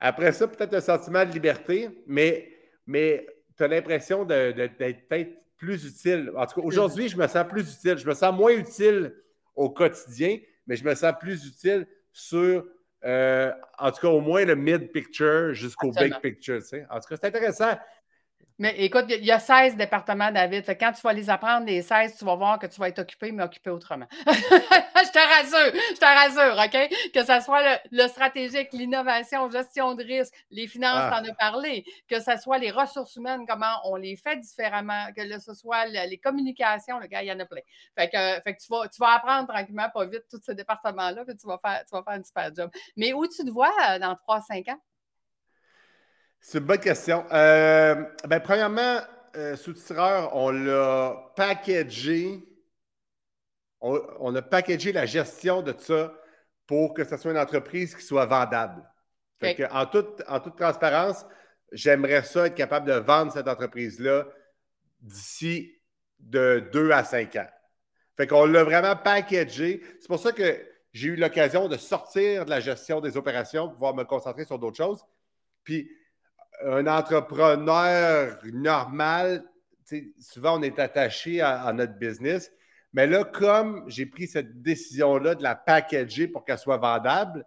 [0.00, 2.50] Après ça, peut-être un sentiment de liberté, mais,
[2.86, 6.32] mais tu as l'impression d'être peut-être plus utile.
[6.36, 7.96] En tout cas, aujourd'hui, je me sens plus utile.
[7.96, 9.14] Je me sens moins utile
[9.54, 12.66] au quotidien, mais je me sens plus utile sur,
[13.04, 16.60] euh, en tout cas, au moins le mid-picture jusqu'au big picture.
[16.90, 17.78] En tout cas, c'est intéressant.
[18.58, 20.64] Mais écoute, il y a 16 départements, David.
[20.78, 23.32] quand tu vas les apprendre, les 16, tu vas voir que tu vas être occupé,
[23.32, 24.06] mais occupé autrement.
[24.26, 27.12] je te rassure, je te rassure, OK?
[27.12, 31.20] Que ce soit le, stratégique, l'innovation, gestion de risque, les finances, ah.
[31.22, 35.06] tu en as parlé, que ce soit les ressources humaines, comment on les fait différemment,
[35.16, 37.62] que ce soit les communications, le gars, il y en a plein.
[37.98, 41.24] Fait que, fait que tu, vas, tu vas apprendre tranquillement, pas vite, tous ces départements-là,
[41.24, 42.70] puis tu vas, faire, tu vas faire un super job.
[42.96, 44.80] Mais où tu te vois euh, dans 3-5 ans?
[46.44, 47.24] C'est une bonne question.
[47.32, 47.94] Euh,
[48.26, 48.98] ben, premièrement,
[49.36, 52.44] euh, sous-titreur, on l'a packagé.
[53.80, 56.12] On, a packagé la gestion de ça
[56.66, 58.82] pour que ce soit une entreprise qui soit vendable.
[59.70, 61.24] en, toute, en toute transparence,
[61.72, 64.26] j'aimerais ça être capable de vendre cette entreprise-là
[65.00, 65.80] d'ici
[66.18, 67.48] de 2 à 5 ans.
[68.16, 69.82] Fait qu'on l'a vraiment packagé.
[70.00, 70.60] C'est pour ça que
[70.92, 74.58] j'ai eu l'occasion de sortir de la gestion des opérations pour pouvoir me concentrer sur
[74.58, 75.04] d'autres choses.
[75.64, 75.90] Puis,
[76.64, 79.44] un entrepreneur normal,
[80.20, 82.52] souvent on est attaché à, notre business.
[82.92, 87.44] Mais là, comme j'ai pris cette décision-là de la packager pour qu'elle soit vendable,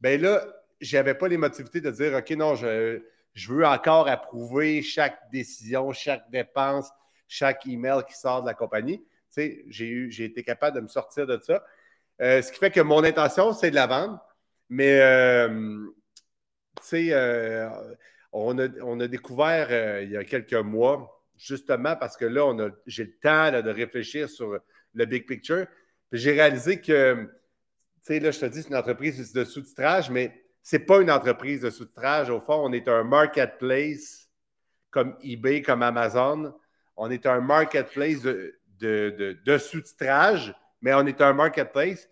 [0.00, 0.44] bien là,
[0.80, 3.00] je n'avais pas les motivités de dire OK, non, je,
[3.34, 6.90] je veux encore approuver chaque décision, chaque dépense,
[7.28, 9.04] chaque email qui sort de la compagnie.
[9.36, 11.64] J'ai, j'ai été capable de me sortir de ça.
[12.20, 14.20] Euh, ce qui fait que mon intention, c'est de la vendre.
[14.68, 15.86] Mais, euh,
[16.80, 17.68] tu sais, euh,
[18.32, 22.52] on, a, découvert il y a quelques mois, justement parce que là,
[22.86, 24.58] j'ai le temps de réfléchir sur
[24.94, 25.66] le big picture.
[26.12, 27.28] j'ai réalisé que, tu
[28.02, 31.10] sais, là, je te dis, c'est une entreprise de sous-titrage, mais ce n'est pas une
[31.10, 32.30] entreprise de sous-titrage.
[32.30, 34.28] Au fond, on est un marketplace
[34.90, 36.54] comme eBay, comme Amazon.
[36.96, 42.08] On est un marketplace de, de sous-titrage mais on est un marketplace.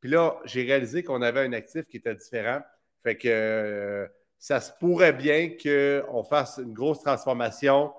[0.00, 2.60] Puis là, j'ai réalisé qu'on avait un actif qui était différent.
[3.02, 4.06] Fait que euh,
[4.40, 7.92] ça se pourrait bien qu'on fasse une grosse transformation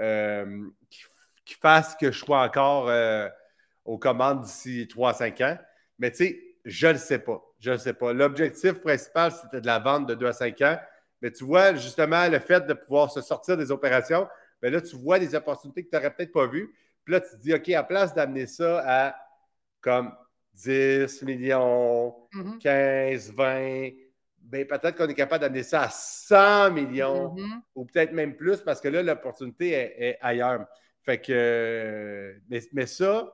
[0.00, 0.66] euh,
[1.44, 3.28] qui, fasse que je sois encore euh,
[3.84, 5.58] aux commandes d'ici 3 à 5 ans.
[5.98, 7.42] Mais tu sais, je ne le sais pas.
[7.60, 8.14] Je ne le sais pas.
[8.14, 10.78] L'objectif principal, c'était de la vente de 2 à 5 ans.
[11.20, 14.26] Mais tu vois, justement, le fait de pouvoir se sortir des opérations,
[14.62, 16.74] bien là, tu vois des opportunités que tu n'aurais peut-être pas vues.
[17.04, 19.14] Puis là, tu te dis, OK, à place d'amener ça à
[19.82, 20.14] comme
[20.54, 22.14] 10 millions,
[22.60, 23.90] 15, 20,
[24.44, 27.60] ben, peut-être qu'on est capable d'amener ça à 100 millions mm-hmm.
[27.74, 30.66] ou peut-être même plus parce que là, l'opportunité est, ailleurs.
[31.02, 32.40] Fait que,
[32.72, 33.32] mais, ça,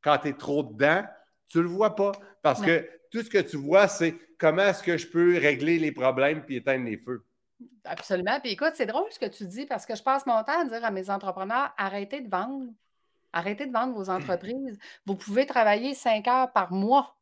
[0.00, 1.04] quand tu es trop dedans,
[1.48, 4.82] tu ne le vois pas parce que tout ce que tu vois, c'est comment est-ce
[4.82, 7.24] que je peux régler les problèmes puis éteindre les feux.
[7.84, 8.38] Absolument.
[8.40, 10.64] Puis écoute, c'est drôle ce que tu dis parce que je passe mon temps à
[10.64, 12.70] dire à mes entrepreneurs arrêtez de vendre.
[13.32, 14.78] Arrêtez de vendre vos entreprises.
[15.06, 17.16] Vous pouvez travailler cinq heures par mois,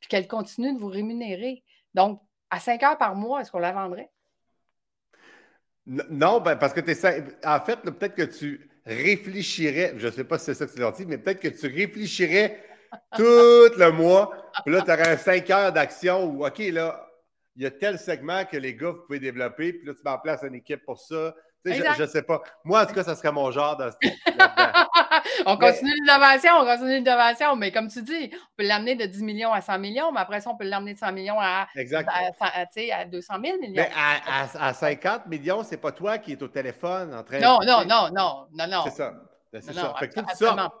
[0.00, 1.64] puis qu'elles continuent de vous rémunérer.
[1.94, 2.20] Donc,
[2.52, 4.10] à cinq heures par mois, est-ce qu'on la vendrait?
[5.86, 7.46] Non, ben, parce que tu es.
[7.46, 10.78] En fait, peut-être que tu réfléchirais, je ne sais pas si c'est ça que tu
[10.78, 12.62] leur dis, mais peut-être que tu réfléchirais
[13.16, 14.30] tout le mois.
[14.64, 17.08] Puis là, tu aurais cinq heures d'action où, OK, là,
[17.56, 20.10] il y a tel segment que les gars, vous pouvez développer, puis là, tu mets
[20.10, 21.34] en place une équipe pour ça.
[21.64, 22.42] Je ne sais pas.
[22.64, 23.90] Moi, en tout cas, ça serait mon genre de.
[25.46, 29.22] on continue l'innovation, on continue l'innovation, mais comme tu dis, on peut l'amener de 10
[29.22, 33.04] millions à 100 millions, mais après ça, on peut l'amener de 100 millions à, à,
[33.04, 33.74] 200 000 millions.
[33.76, 37.66] Mais à, 50 millions, c'est pas toi qui es au téléphone en train non, de.
[37.66, 38.82] Non, non, non, non, non.
[38.84, 39.12] C'est ça.
[39.52, 39.94] C'est ça.
[39.98, 40.72] Fait que tout ça,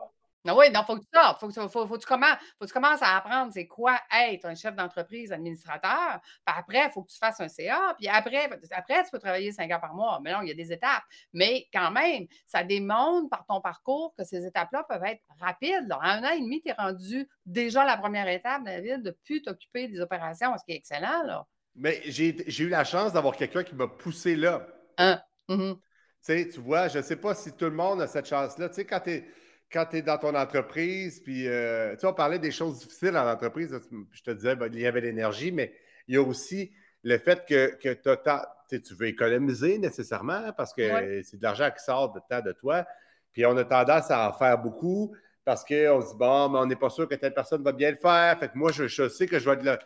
[0.44, 1.38] non, oui, non, faut que tu sortes.
[1.38, 4.44] Faut que, faut, faut, tu commences, faut que tu commences à apprendre c'est quoi être
[4.46, 6.20] un chef d'entreprise administrateur.
[6.44, 7.94] Puis après, il faut que tu fasses un CA.
[7.96, 10.20] Puis après, après, tu peux travailler cinq heures par mois.
[10.22, 11.04] Mais non, il y a des étapes.
[11.32, 15.92] Mais quand même, ça démontre par ton parcours que ces étapes-là peuvent être rapides.
[15.92, 19.14] En un an et demi, tu es rendu déjà la première étape, David, de ne
[19.24, 21.22] plus t'occuper des opérations, ce qui est excellent.
[21.24, 21.46] Là.
[21.76, 24.66] Mais j'ai eu la chance d'avoir quelqu'un qui m'a poussé là.
[24.98, 25.20] Hein?
[25.48, 26.52] Mm-hmm.
[26.52, 28.68] Tu vois, je ne sais pas si tout le monde a cette chance-là.
[28.68, 29.28] Tu sais, quand tu es
[29.72, 33.12] quand tu es dans ton entreprise, puis euh, tu sais, on parlait des choses difficiles
[33.12, 33.78] dans l'entreprise,
[34.10, 35.74] je te disais, ben, il y avait l'énergie, mais
[36.08, 41.38] il y a aussi le fait que, que tu veux économiser nécessairement parce que c'est
[41.38, 42.86] de l'argent qui sort de temps de toi.
[43.32, 46.66] Puis on a tendance à en faire beaucoup parce qu'on se dit, bon, mais on
[46.66, 48.38] n'est pas sûr que telle personne va bien le faire.
[48.38, 49.78] Fait que moi, je, sais que je vais,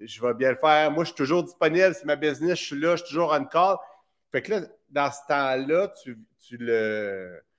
[0.00, 0.90] je vais bien le faire.
[0.90, 1.94] Moi, je suis toujours disponible.
[1.94, 3.76] C'est ma business, je suis là, je suis toujours en call.
[4.32, 7.53] Fait que là, dans ce temps-là, tu, tu le tu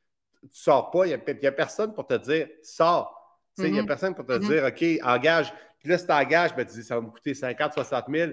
[0.51, 3.11] sors pas, il n'y a, personne pour te dire sors.
[3.57, 3.87] Il n'y a mm-hmm.
[3.87, 4.47] personne pour te mm-hmm.
[4.47, 5.53] dire OK, engage.
[5.79, 8.31] Puis là, si tu engages, ben, tu dis ça va me coûter 50, 60 000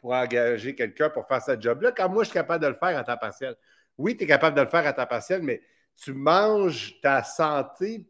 [0.00, 1.92] pour engager quelqu'un pour faire ce job-là.
[1.92, 3.54] Quand moi, je suis capable de le faire à temps partiel.
[3.98, 5.62] Oui, tu es capable de le faire à temps partiel, mais
[5.96, 8.06] tu manges ta santé et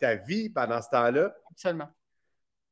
[0.00, 1.34] ta, vie pendant ce temps-là.
[1.50, 1.88] Absolument.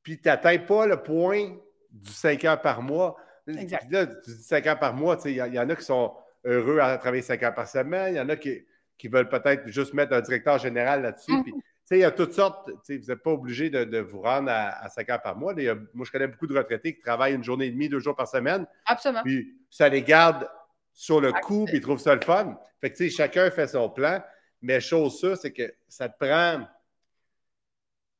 [0.02, 1.56] Puis tu n'atteins pas le point
[1.90, 3.16] du 5 heures par mois.
[3.46, 3.90] Exact.
[3.90, 6.14] Là, tu dis 5 heures par mois, il y, y, en a qui sont
[6.44, 8.62] heureux à travailler 5 heures par semaine, il y en a qui
[8.98, 11.32] qui veulent peut-être juste mettre un directeur général là-dessus.
[11.32, 11.44] Mm.
[11.92, 12.68] il y a toutes sortes.
[12.88, 15.54] Vous n'êtes pas obligé de, vous rendre à, 5 heures par mois.
[15.94, 18.28] moi, je connais beaucoup de retraités qui travaillent une journée et demie, deux jours par
[18.28, 18.66] semaine.
[18.84, 19.22] Absolument.
[19.22, 20.48] Puis ça les garde
[20.92, 22.58] sur le coup, puis ils trouvent ça le fun.
[22.80, 24.20] Fait que, chacun fait son plan.
[24.60, 26.66] Mais chose ça, c'est que ça te prend.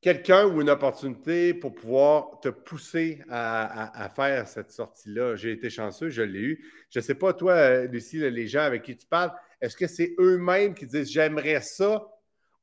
[0.01, 5.35] quelqu'un ou une opportunité pour pouvoir te pousser à, faire cette sortie-là.
[5.35, 6.65] J'ai été chanceux, je l'ai eu.
[6.91, 10.15] Je ne sais pas, toi, Lucie, les gens avec qui tu parles, est-ce que c'est
[10.19, 12.05] eux-mêmes qui disent j'aimerais ça?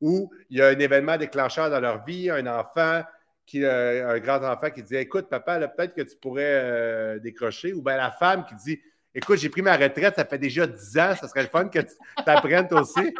[0.01, 3.01] Ou il y a un événement déclencheur dans leur vie, un enfant,
[3.45, 7.73] qui, euh, un grand enfant qui dit Écoute, papa, peut-être que tu pourrais euh, décrocher,
[7.73, 8.79] ou bien la femme qui dit
[9.17, 11.79] Écoute, j'ai pris ma retraite, ça fait déjà 10 ans, ça serait le fun que
[11.79, 11.93] tu
[12.25, 13.13] apprennes aussi.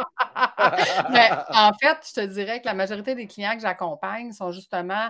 [1.10, 5.10] Mais, en fait, je te dirais que la majorité des clients que j'accompagne sont justement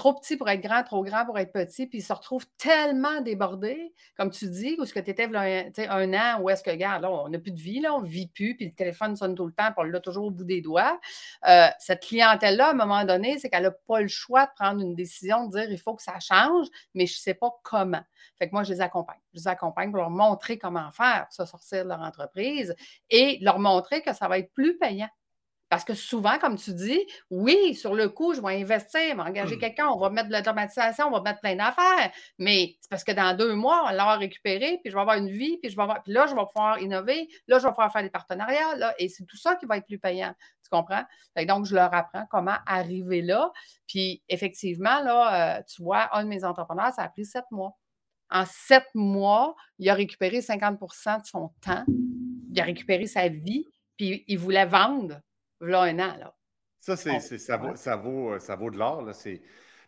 [0.00, 3.20] trop petits pour être grands, trop grands pour être petits, puis ils se retrouvent tellement
[3.20, 6.70] débordés, comme tu dis, où ce que tu étais un, un, an, où est-ce que,
[6.70, 9.14] regarde, là, on n'a plus de vie, là, on ne vit plus, puis le téléphone
[9.14, 10.98] sonne tout le temps, puis on l'a toujours au bout des doigts.
[11.46, 14.80] Euh, cette clientèle-là, à un moment donné, c'est qu'elle n'a pas le choix de prendre
[14.80, 18.02] une décision, de dire il faut que ça change, mais je ne sais pas comment.
[18.38, 19.20] Fait que moi, je les accompagne.
[19.34, 22.74] Je les accompagne pour leur montrer comment faire pour se sortir de leur entreprise
[23.10, 25.10] et leur montrer que ça va être plus payant
[25.70, 29.22] parce que souvent, comme tu dis, oui, sur le coup, je vais investir, je vais
[29.22, 29.60] engager mmh.
[29.60, 32.10] quelqu'un, on va mettre de l'automatisation, on va mettre plein d'affaires.
[32.38, 35.30] Mais c'est parce que dans deux mois, on l'aura récupéré, puis je vais avoir une
[35.30, 37.92] vie, puis, je vais avoir, puis là, je vais pouvoir innover, là, je vais pouvoir
[37.92, 40.34] faire des partenariats, là, et c'est tout ça qui va être plus payant.
[40.60, 41.04] Tu comprends?
[41.46, 43.52] donc, je leur apprends comment arriver là.
[43.86, 47.78] Puis, effectivement, là, euh, tu vois, un de mes entrepreneurs, ça a pris sept mois.
[48.28, 51.84] En sept mois, il a récupéré 50% de son temps,
[52.52, 55.20] il a récupéré sa vie, puis il voulait vendre
[55.60, 56.16] là un an.
[56.18, 56.34] Là.
[56.80, 59.06] Ça, c'est, ça, vaut, ça, vaut, ça vaut de l'or.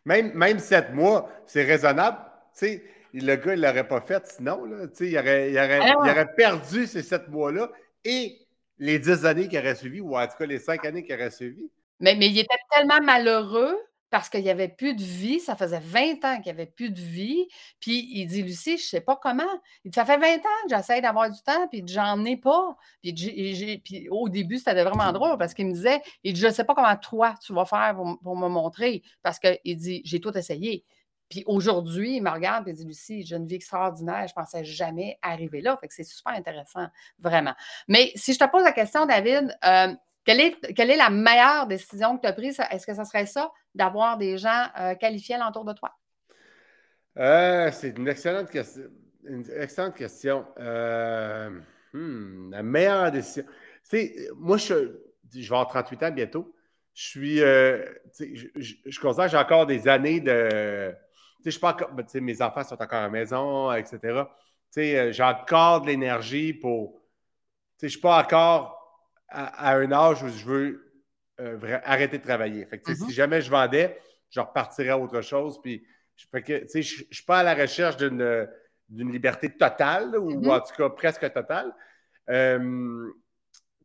[0.04, 2.18] Même, même sept mois, c'est raisonnable.
[2.60, 4.64] le gars, il ne l'aurait pas fait sinon.
[4.64, 7.70] Là, il, aurait, il, aurait, il aurait perdu ces sept mois-là
[8.04, 8.38] et
[8.78, 11.30] les dix années qui auraient suivi, ou en tout cas les cinq années qui auraient
[11.30, 11.70] suivi.
[12.00, 13.76] Mais, mais il était tellement malheureux
[14.12, 15.40] parce qu'il n'y avait plus de vie.
[15.40, 17.48] Ça faisait 20 ans qu'il n'y avait plus de vie.
[17.80, 19.42] Puis il dit, Lucie, je ne sais pas comment.
[19.86, 22.76] Il dit, ça fait 20 ans que j'essaie d'avoir du temps, puis j'en ai pas.
[23.02, 26.74] Puis, au début, c'était vraiment drôle parce qu'il me disait, il je ne sais pas
[26.74, 29.02] comment toi, tu vas faire pour, me montrer.
[29.22, 30.84] Parce qu'il dit, j'ai tout essayé.
[31.30, 34.62] Puis aujourd'hui, il me regarde et dit Lucie, j'ai une vie extraordinaire, je ne pensais
[34.62, 35.78] jamais arriver là.
[35.78, 36.86] Fait que c'est super intéressant,
[37.18, 37.54] vraiment.
[37.88, 42.22] Mais si je te pose la question, David, euh, quelle est, la meilleure décision que
[42.22, 42.60] tu as prise?
[42.70, 45.92] Est-ce que ce serait ça, d'avoir des gens euh, qualifiés alentour de toi?
[47.18, 48.84] Euh, c'est une excellente question.
[49.56, 50.46] Excellente question.
[50.58, 51.50] Euh,
[51.92, 53.44] hmm, la meilleure décision.
[54.36, 55.00] moi, je,
[55.32, 56.54] je vais avoir 38 ans bientôt.
[56.94, 57.38] Je suis.
[57.38, 60.94] je, considère que j'ai encore des années de.
[61.44, 64.22] Ben, mes enfants sont encore à la maison, etc.
[64.76, 67.02] J'ai encore de l'énergie pour.
[67.80, 68.81] Je ne suis pas encore
[69.32, 70.92] à, un âge où je veux
[71.40, 72.64] euh, arrêter de travailler.
[72.66, 73.10] Fait que, Si mm-hmm.
[73.10, 73.98] jamais je vendais,
[74.30, 75.60] je repartirais à autre chose.
[75.62, 75.84] Puis,
[76.16, 78.38] je ne suis pas à la recherche d'une
[78.90, 80.50] liberté totale, ou mm-hmm.
[80.50, 81.74] en tout cas presque totale.
[82.30, 83.10] Euh,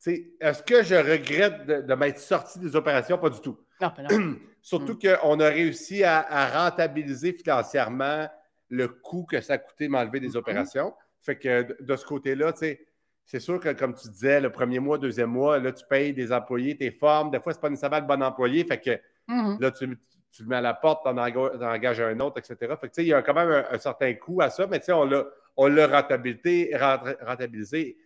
[0.05, 3.17] est-ce que je regrette de, m'être sorti des opérations?
[3.17, 3.57] Pas du tout.
[3.81, 4.35] Non, non.
[4.61, 5.17] Surtout mm.
[5.17, 8.27] qu'on a réussi à, rentabiliser financièrement
[8.69, 10.37] le coût que ça a coûté m'enlever des mm-hmm.
[10.37, 10.93] opérations.
[11.21, 12.87] Fait que de, ce côté-là, tu sais,
[13.27, 16.31] c'est sûr que, comme tu disais, le premier mois, deuxième mois, là, tu payes des
[16.31, 17.29] employés, tes formes.
[17.29, 18.63] Des fois, ce n'est pas nécessairement le bon employé.
[18.63, 18.91] Fait que
[19.27, 19.61] mm-hmm.
[19.61, 22.73] là, tu, le mets à la porte, tu en, engages un autre, etc.
[22.79, 25.25] Fait que, il y a quand même un, certain coût à ça, mais on l'a,
[25.57, 27.97] on l'a rentabilisé, rentabilisé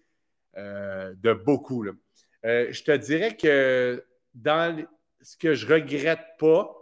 [0.58, 1.86] euh, de beaucoup.
[1.86, 4.04] Euh, je te dirais que
[4.34, 4.84] dans
[5.22, 6.76] ce que je regrette pas,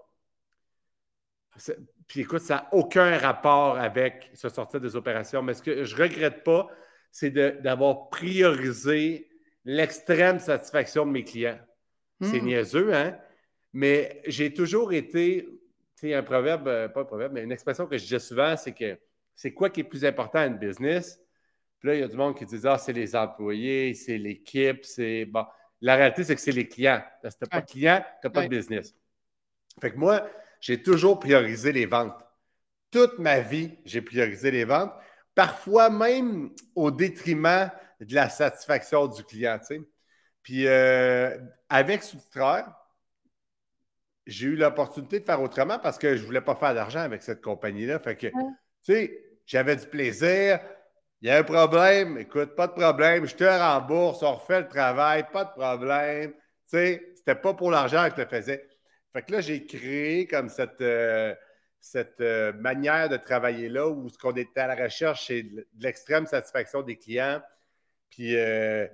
[2.08, 5.96] puis écoute, ça n'a aucun rapport avec se sortir des opérations, mais ce que je
[5.98, 6.70] regrette pas,
[7.12, 9.30] c'est d'avoir priorisé
[9.66, 11.60] l'extrême satisfaction de mes clients.
[12.22, 12.46] C'est hmm.
[12.46, 13.18] niaiseux, hein?
[13.74, 15.46] Mais j'ai toujours été,
[15.96, 18.58] tu sais, un proverbe, euh, pas un proverbe, mais une expression que je dis souvent,
[18.58, 18.98] c'est que
[19.36, 21.22] c'est quoi qui est plus important à une business?
[21.80, 24.84] Puis là, il y a du monde qui dit Ah, c'est les employés, c'est l'équipe,
[24.84, 25.26] c'est.
[25.26, 25.46] Bon.
[25.82, 27.02] La réalité, c'est que c'est les clients.
[27.24, 28.94] Si tu n'as pas de clients, tu n'as pas de business.
[29.80, 30.28] Fait que moi,
[30.60, 32.22] j'ai toujours priorisé les ventes.
[32.92, 34.92] Toute ma vie, j'ai priorisé les ventes
[35.40, 37.72] parfois même au détriment
[38.02, 39.58] de la satisfaction du client.
[40.44, 41.38] Puis euh,
[41.70, 42.70] avec Soustraire,
[44.28, 47.24] j'ai eu l'opportunité de faire autrement parce que je ne voulais pas faire d'argent avec
[47.24, 48.00] cette compagnie-là.
[48.00, 48.34] Fait que, tu
[48.82, 50.60] sais, j'avais du plaisir.
[51.22, 54.68] Il y a un problème, écoute, pas de problème, je te rembourse, on refait le
[54.68, 56.34] travail, pas de problème.
[56.34, 58.68] Tu sais, c'était pas pour l'argent que je le faisais.
[59.14, 61.34] Fait que là, j'ai créé comme cette, euh,
[61.80, 65.66] cette euh, manière de travailler là où ce qu'on était à la recherche, c'est de
[65.80, 67.42] l'extrême satisfaction des clients.
[68.10, 68.88] Puis, euh,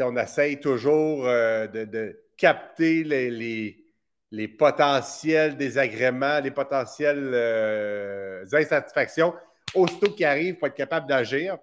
[0.00, 7.34] on essaye toujours euh, de, capter les, potentiels désagréments, les potentielles
[8.52, 9.34] insatisfactions
[9.74, 11.58] aussitôt qu'ils arrivent pour être capable d'agir,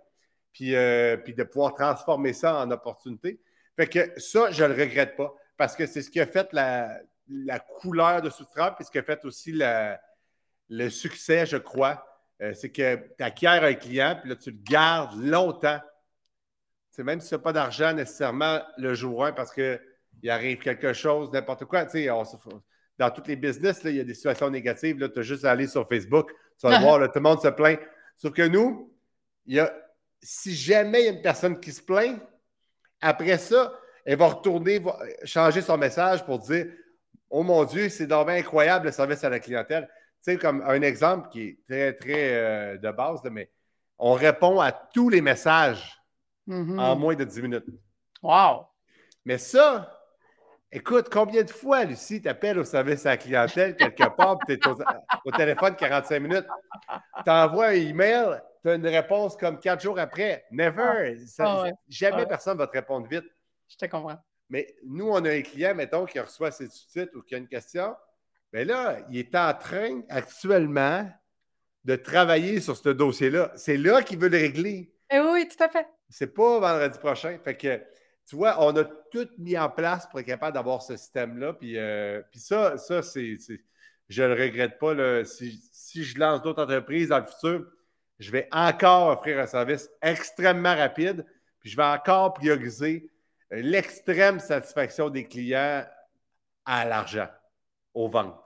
[0.52, 3.40] puis, de pouvoir transformer ça en opportunité.
[3.78, 6.52] Fait que ça, je ne le regrette pas parce que c'est ce qui a fait
[6.52, 9.54] la, la couleur de Soutra, puis ce qui a fait aussi
[10.70, 12.06] le succès, je crois,
[12.42, 15.80] euh, c'est que tu acquiers un client, puis là, tu le gardes longtemps.
[16.92, 19.80] C'est même si tu n'as pas d'argent nécessairement le jour 1 parce qu'il
[20.30, 21.86] arrive quelque chose, n'importe quoi.
[21.86, 24.98] dans tous les business, il y a des situations négatives.
[25.12, 27.80] Tu as juste à aller sur Facebook, tu vas voir, tout le monde se plaint.
[28.16, 28.94] Sauf que nous,
[29.46, 29.74] y a,
[30.22, 32.20] si jamais il y a une personne qui se plaint,
[33.02, 34.82] après ça, elle va retourner,
[35.24, 36.68] changer son message pour dire
[37.30, 39.90] Oh mon Dieu, c'est dommage incroyable le service à la clientèle.
[40.26, 43.52] Tu sais, comme un exemple qui est très, très euh, de base, mais
[44.00, 46.02] on répond à tous les messages
[46.48, 46.80] mm-hmm.
[46.80, 47.66] en moins de 10 minutes.
[48.24, 48.66] Wow!
[49.24, 50.02] Mais ça,
[50.72, 54.54] écoute, combien de fois, Lucie, tu appelles au service à la clientèle quelque part, tu
[54.54, 56.48] es au, téléphone 45 minutes,
[57.24, 60.46] tu envoies un email, tu as une réponse comme quatre jours après.
[60.50, 61.20] Never!
[61.38, 61.66] Ah.
[61.66, 63.26] Ah jamais personne ne va te répondre vite.
[63.68, 64.18] Je te comprends.
[64.50, 67.48] Mais nous, on a un client, mettons, qui reçoit ses sous-titres ou qui a une
[67.48, 67.96] question.
[68.56, 71.12] Bien là, il est en train actuellement
[71.84, 73.52] de travailler sur ce dossier-là.
[73.58, 74.94] C'est là, qu'il veut le régler.
[75.12, 75.86] Eh oui, tout à fait.
[76.08, 77.38] C'est pas vendredi prochain.
[77.44, 77.84] Fait que,
[78.26, 81.52] tu vois, on a tout mis en place pour être capable d'avoir ce système-là.
[81.52, 83.36] Puis, euh, puis ça, ça c'est,
[84.08, 85.26] je ne le regrette pas.
[85.26, 87.66] Si, si, je lance d'autres entreprises dans le futur,
[88.20, 91.26] je vais encore offrir un service extrêmement rapide.
[91.60, 93.12] Puis je vais encore prioriser
[93.52, 95.86] l'extrême satisfaction des clients
[96.64, 97.28] à l'argent,
[97.94, 98.45] aux ventes.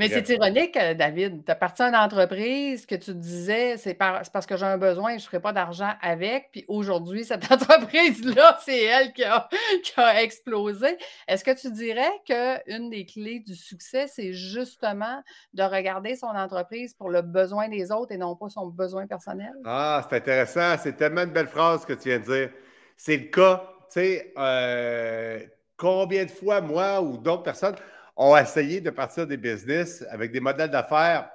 [0.00, 1.44] Mais c'est ironique, euh, David.
[1.44, 5.16] Tu appartiens à une entreprise que tu disais, c'est parce que j'ai un besoin, je
[5.16, 6.48] ne ferai pas d'argent avec.
[6.52, 10.96] Puis aujourd'hui, cette entreprise-là, c'est elle qui a, explosé.
[11.28, 16.94] Est-ce que tu dirais qu'une des clés du succès, c'est justement de regarder son entreprise
[16.94, 19.52] pour le besoin des autres et non pas son besoin personnel?
[19.66, 20.76] Ah, c'est intéressant.
[20.82, 22.50] C'est tellement une belle phrase que tu viens de dire.
[22.96, 23.62] C'est le cas.
[23.92, 25.40] Tu sais, euh,
[25.76, 27.76] combien de fois, moi ou d'autres personnes,
[28.20, 31.30] ont essayé de partir des business avec des modèles d'affaires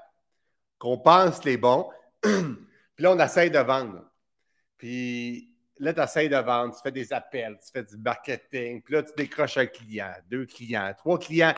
[0.78, 1.90] qu'on pense les bons.
[2.22, 2.32] puis
[3.00, 4.04] là, on essaye de vendre.
[4.78, 8.84] Puis là, tu essayes de vendre, tu fais des appels, tu fais du marketing.
[8.84, 11.56] Puis là, tu décroches un client, deux clients, trois clients.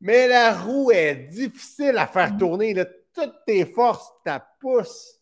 [0.00, 2.74] Mais la roue est difficile à faire tourner.
[3.12, 5.20] Toutes tes forces, ta pousse.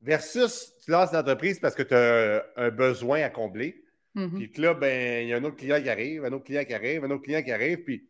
[0.00, 3.83] Versus, tu lances l'entreprise parce que tu as un besoin à combler.
[4.14, 4.50] Mm-hmm.
[4.50, 6.74] Puis là, ben, il y a un autre client qui arrive, un autre client qui
[6.74, 7.82] arrive, un autre client qui arrive.
[7.82, 8.08] Puis,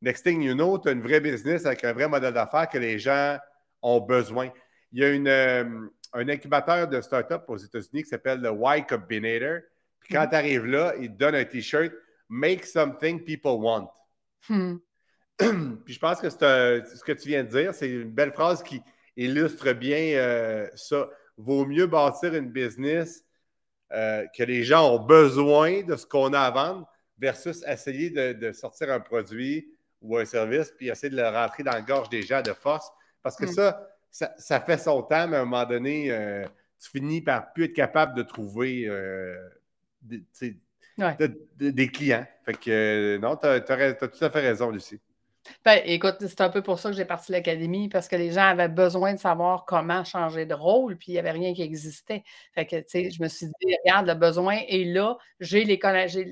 [0.00, 2.78] next thing you know, tu as une vraie business avec un vrai modèle d'affaires que
[2.78, 3.38] les gens
[3.82, 4.50] ont besoin.
[4.92, 5.64] Il y a une, euh,
[6.12, 9.60] un incubateur de start-up aux États-Unis qui s'appelle le Y Combinator.
[10.00, 10.30] Puis quand mm-hmm.
[10.30, 11.92] tu arrives là, il te donne un T-shirt
[12.28, 13.90] Make something people want.
[14.48, 14.76] Hmm.
[15.84, 18.82] Puis je pense que ce que tu viens de dire, c'est une belle phrase qui
[19.16, 21.08] illustre bien euh, ça.
[21.36, 23.23] Vaut mieux bâtir une business
[23.94, 28.52] euh, que les gens ont besoin de ce qu'on a à vendre versus essayer de,
[28.52, 29.68] sortir un produit
[30.02, 32.90] ou un service puis essayer de le rentrer dans la gorge des gens de force.
[33.22, 33.72] Parce que hmm.
[34.10, 36.44] ça, ça, fait son temps, mais à un moment donné, euh,
[36.80, 39.36] tu finis par plus être capable de trouver euh,
[40.02, 40.26] des,
[41.88, 42.26] clients.
[42.44, 45.00] Fait que non, tu as, tout à fait raison, Lucie.
[45.64, 48.46] Ben, écoute, c'est un peu pour ça que j'ai parti l'académie, parce que les gens
[48.46, 52.24] avaient besoin de savoir comment changer de rôle, puis il n'y avait rien qui existait.
[52.54, 55.78] Fait que, tu sais, je me suis dit, regarde, le besoin est là, j'ai les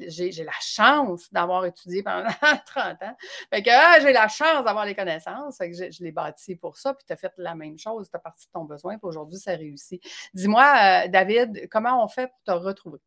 [0.08, 2.28] j'ai la chance d'avoir étudié pendant
[2.66, 3.16] 30 ans.
[3.50, 5.56] Fait que ah, j'ai la chance d'avoir les connaissances.
[5.58, 8.16] Fait que je, l'ai bâti pour ça, puis tu as fait la même chose, tu
[8.16, 10.02] as parti de ton besoin, puis aujourd'hui, ça réussit.
[10.34, 12.98] Dis-moi, euh, David, comment on fait pour te retrouver?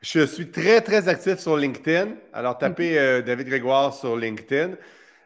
[0.00, 2.14] Je suis très, très actif sur LinkedIn.
[2.32, 2.98] Alors, tapez mm-hmm.
[2.98, 4.76] euh, David Grégoire sur LinkedIn.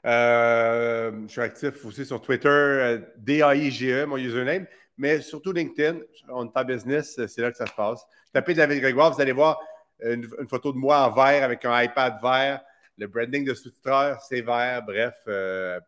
[0.05, 6.01] Euh, je suis actif aussi sur Twitter, euh, D-A-I-G-E, mon username, mais surtout LinkedIn.
[6.29, 8.05] On est en business, c'est là que ça se passe.
[8.33, 9.61] Tapez David Grégoire, vous allez voir
[10.03, 12.61] une, photo de moi en vert avec un iPad vert.
[12.99, 14.83] Le branding de sous-titreur, c'est vert.
[14.83, 15.79] Bref, euh,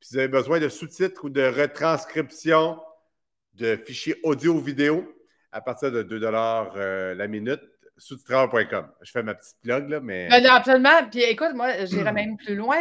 [0.00, 2.78] si vous avez besoin de sous-titres ou de retranscription
[3.54, 5.10] de fichiers audio-vidéo
[5.52, 7.62] à partir de 2 la minute,
[7.96, 8.88] sous-titreur.com.
[9.02, 10.28] Je fais ma petite blog, là, mais.
[10.28, 11.08] Ben, absolument.
[11.10, 12.80] Puis écoute, moi, j'irai même plus loin.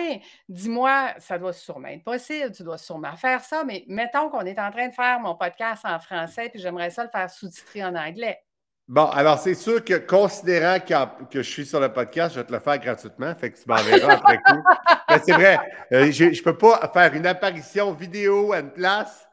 [0.49, 4.59] Dis-moi, ça doit sûrement être possible, tu dois sûrement faire ça, mais mettons qu'on est
[4.59, 7.95] en train de faire mon podcast en français, puis j'aimerais ça le faire sous-titrer en
[7.95, 8.39] anglais.
[8.87, 12.51] Bon, alors c'est sûr que considérant que, je suis sur le podcast, je vais te
[12.51, 14.61] le faire gratuitement, fait que tu m'enverras après coup.
[15.09, 15.57] Mais c'est vrai,
[15.93, 19.25] euh, je ne peux pas faire une apparition vidéo à une place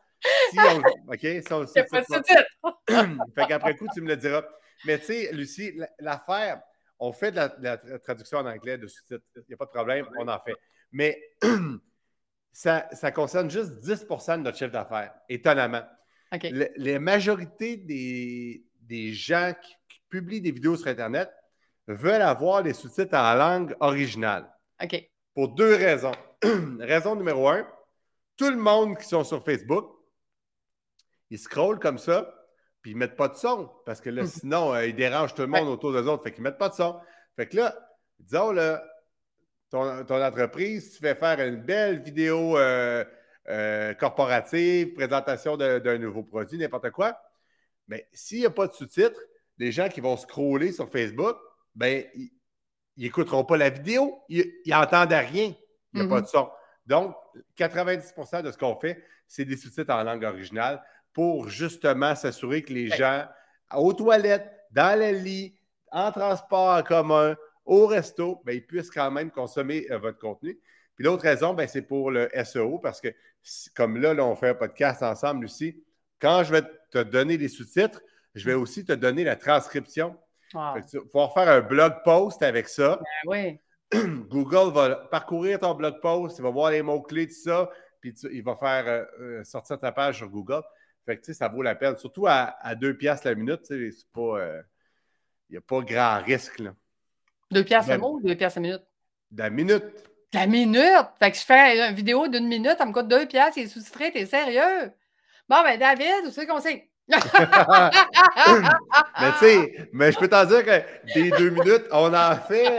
[0.51, 0.79] si on.
[1.13, 1.21] OK?
[1.21, 2.03] Si on, pas
[3.35, 4.43] fait qu'après coup, tu me le diras.
[4.85, 6.63] Mais tu sais, Lucie, l'affaire,
[6.99, 9.25] on fait de la, traduction en anglais de sous-titres.
[9.37, 10.55] Il n'y a pas de problème, on en fait.
[10.93, 11.21] Mais
[12.53, 12.83] ça,
[13.15, 15.83] concerne juste 10% de notre chiffre d'affaires, étonnamment.
[16.31, 19.75] la majorité des, gens qui,
[20.09, 21.31] publient des vidéos sur Internet
[21.87, 24.53] veulent avoir les sous-titres en langue originale.
[24.83, 25.09] OK.
[25.35, 26.13] Pour deux raisons.
[26.81, 27.65] Raison numéro un,
[28.37, 29.89] tout le monde qui sont sur Facebook,
[31.31, 32.40] ils scrollent comme ça,
[32.83, 34.29] puis ils ne mettent pas de son, parce que là, mhm.
[34.29, 36.71] sinon, euh, ils dérangent tout le monde autour d'eux autres, fait qu'ils ne mettent pas
[36.71, 36.99] de son.
[37.37, 37.77] Fait que là,
[38.19, 38.83] disons, là,
[39.71, 43.05] ton, entreprise, tu fais faire une belle vidéo euh,
[43.49, 47.21] euh, corporative, présentation d'un nouveau produit, n'importe quoi,
[47.87, 49.21] mais s'il n'y a pas de sous-titres,
[49.59, 51.37] les gens qui vont scroller sur Facebook,
[51.75, 52.31] ben, ils
[52.97, 55.55] n'écouteront pas la vidéo, ils n'entendent rien,
[55.93, 56.23] il n'y a pas mhm.
[56.23, 56.51] de son.
[56.87, 57.15] Donc,
[57.59, 62.73] 90% de ce qu'on fait, c'est des sous-titres en langue originale pour justement s'assurer que
[62.73, 63.25] les gens,
[63.75, 65.55] aux toilettes, dans le lit,
[65.91, 70.59] en transport en commun, au resto, ben, ils puissent quand même consommer euh, votre contenu.
[70.95, 73.09] Puis l'autre raison, ben, c'est pour le SEO, parce que
[73.75, 75.83] comme là, là, on fait un podcast ensemble, Lucie,
[76.21, 78.03] quand je vais te donner les sous-titres,
[78.35, 80.17] je vais aussi te donner la transcription.
[80.51, 83.01] tu vas pouvoir faire un blog post avec ça.
[83.27, 83.59] Ben
[84.29, 87.69] Google va parcourir ton blog post, il va voir les mots-clés, de ça,
[88.01, 90.63] puis il va faire euh, euh, sortir ta page sur Google.
[91.11, 91.97] Fait que, ça vaut la peine.
[91.97, 94.39] Surtout à, à 2 piastres la minute, c'est pas.
[94.39, 94.63] Euh,
[95.49, 96.61] il n'y a pas grand risque.
[96.61, 96.73] Là.
[97.51, 98.83] 2 piastres le mot ou 2 piastres la minute?
[99.37, 99.85] La minute.
[100.33, 101.09] La minute?
[101.19, 103.67] Fait que je fais une vidéo d'une minute, ça me coûte 2 piastres, il est
[103.67, 104.93] sous-titré, t'es sérieux?
[105.49, 106.89] Bon, ben David, vous savez qu'on sait.
[107.11, 107.17] mais
[109.33, 110.81] tu sais, mais je peux t'en dire que
[111.13, 112.79] des deux minutes, on en fait.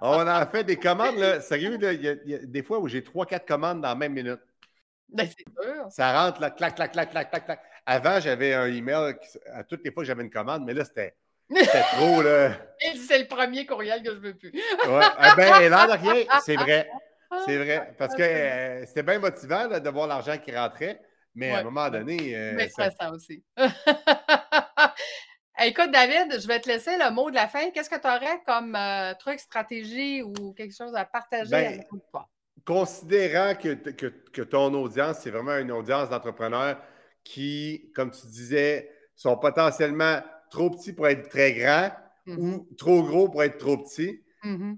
[0.00, 1.16] on en fait des commandes.
[1.16, 1.40] Là.
[1.40, 4.38] Sérieux, il y, a des fois où j'ai trois, quatre commandes dans la même minute.
[5.12, 5.86] Ben, c'est sûr.
[5.90, 7.60] Ça rentre là, clac, clac, clac, clac, clac, clac.
[7.86, 9.14] Avant, j'avais un email
[9.52, 11.14] à toutes les fois que j'avais une commande, mais là, c'était.
[11.92, 12.52] trop, là.
[13.08, 14.52] c'est le premier courriel que je veux plus.
[14.52, 15.04] ouais.
[15.18, 16.88] Eh ben, là, de rien, c'est vrai.
[17.46, 17.94] C'est vrai.
[17.98, 21.00] Parce que euh, c'était bien motivant de voir l'argent qui rentrait.
[21.34, 22.36] Mais à un moment donné.
[22.36, 22.90] Euh, mais ça...
[22.90, 23.42] ça aussi.
[25.64, 27.70] Écoute, David, je vais te laisser le mot de la fin.
[27.70, 31.88] Qu'est-ce que tu aurais comme euh, truc, stratégie ou quelque chose à partager ben, avec
[32.10, 32.28] toi?
[32.64, 36.80] Considérant que, que, ton audience, c'est vraiment une audience d'entrepreneurs
[37.24, 41.90] qui, comme tu disais, sont potentiellement trop petits pour être très grands
[42.26, 42.76] ou mm-hmm.
[42.76, 44.74] trop gros pour être trop petits, mm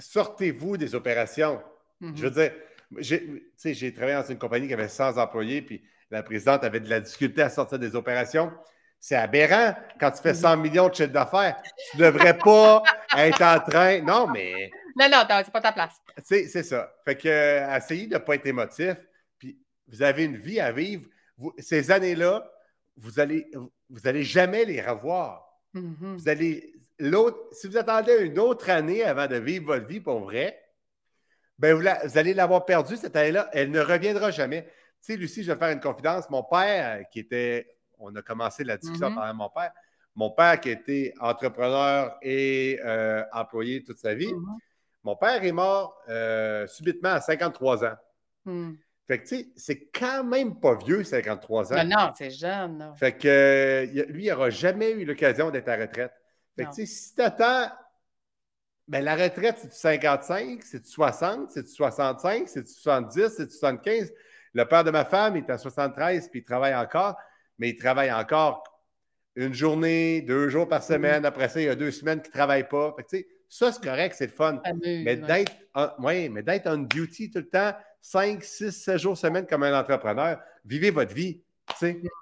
[0.00, 1.60] sortez-vous des opérations.
[2.00, 2.20] Je mm-hmm.
[2.20, 2.52] veux dire,
[3.00, 7.00] j'ai travaillé dans une compagnie qui avait 100 employés, puis la présidente avait de la
[7.00, 8.52] difficulté à sortir des opérations.
[9.00, 10.62] C'est aberrant quand tu fais 100 mhm.
[10.62, 11.60] millions de chiffre d'affaires.
[11.92, 12.82] Tu ne devrais pas
[13.16, 14.00] être en train.
[14.00, 14.70] Non, mais.
[14.98, 15.94] Non, non, c'est pas ta place.
[16.24, 16.92] C'est ça.
[17.04, 18.96] Fait que, euh, essayez de ne pas être émotif.
[19.38, 21.08] Puis, vous avez une vie à vivre.
[21.58, 22.50] ces années-là,
[22.96, 23.48] vous allez,
[23.88, 25.48] vous allez jamais les revoir.
[25.72, 26.16] Mhm.
[26.16, 26.74] Vous allez.
[26.98, 30.60] L'autre, si vous attendez une autre année avant de vivre votre vie pour vrai,
[31.58, 33.48] ben vous, allez l'avoir perdue cette année-là.
[33.52, 34.64] Elle ne reviendra jamais.
[35.00, 36.28] Tu sais, Lucie, je vais faire une confidence.
[36.30, 37.68] Mon père, euh, qui était,
[37.98, 39.14] on a commencé la discussion mm-hmm.
[39.14, 39.72] par mon père,
[40.16, 44.58] mon père qui était entrepreneur et euh, employé toute sa vie, mm-hmm.
[45.08, 47.96] Mon père est mort euh, subitement à 53 ans.
[48.44, 48.72] Mm.
[49.06, 51.76] Fait que, tu sais, c'est quand même pas vieux, 53 ans.
[51.76, 52.92] Non, non, c'est jeune.
[52.94, 56.12] Fait que lui, il n'aura jamais eu l'occasion d'être à retraite.
[56.54, 57.70] Fait que, tu sais, si tu attends
[58.86, 64.12] ben, la retraite, c'est-tu 55, c'est-tu 60, c'est-tu 65, c'est-tu 70, c'est-tu 75?
[64.52, 67.16] Le père de ma femme est à 73 puis il travaille encore,
[67.58, 68.62] mais il travaille encore
[69.36, 71.24] une journée, deux jours par semaine.
[71.24, 72.94] Après ça, il y a deux semaines qu'il ne travaille pas.
[72.96, 74.60] Fait que, ça, c'est correct, c'est le fun.
[74.82, 75.52] mais d'être
[76.00, 77.72] ouais, mais d'être on duty tout le temps,
[78.02, 81.42] 5, 6, 7 jours semaine comme un entrepreneur, vivez votre vie.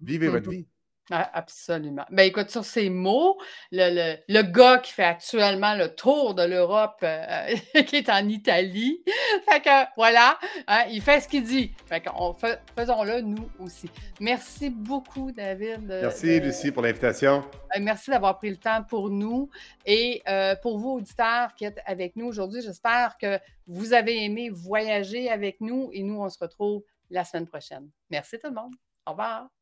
[0.02, 0.66] Vivez votre vie.
[1.10, 2.04] Ah, absolument.
[2.10, 3.38] Ben écoute, sur ces mots,
[3.70, 7.54] le, le, gars qui fait actuellement le tour de l'Europe, euh,
[7.86, 9.04] qui est en Italie,
[9.48, 10.36] fait que voilà,
[10.66, 11.72] hein, il fait ce qu'il dit.
[11.86, 12.34] Fait qu'on
[12.76, 13.88] faisons-le nous aussi.
[14.18, 15.86] Merci beaucoup, David.
[15.86, 17.44] Merci, Lucie, pour l'invitation.
[17.72, 19.48] Ben, merci d'avoir pris le temps pour nous.
[19.84, 23.38] Et euh, pour vous, auditeurs qui êtes avec nous aujourd'hui, j'espère que
[23.68, 27.88] vous avez aimé voyager avec nous et nous, on se retrouve la semaine prochaine.
[28.10, 28.74] Merci tout le monde.
[29.06, 29.55] Au revoir.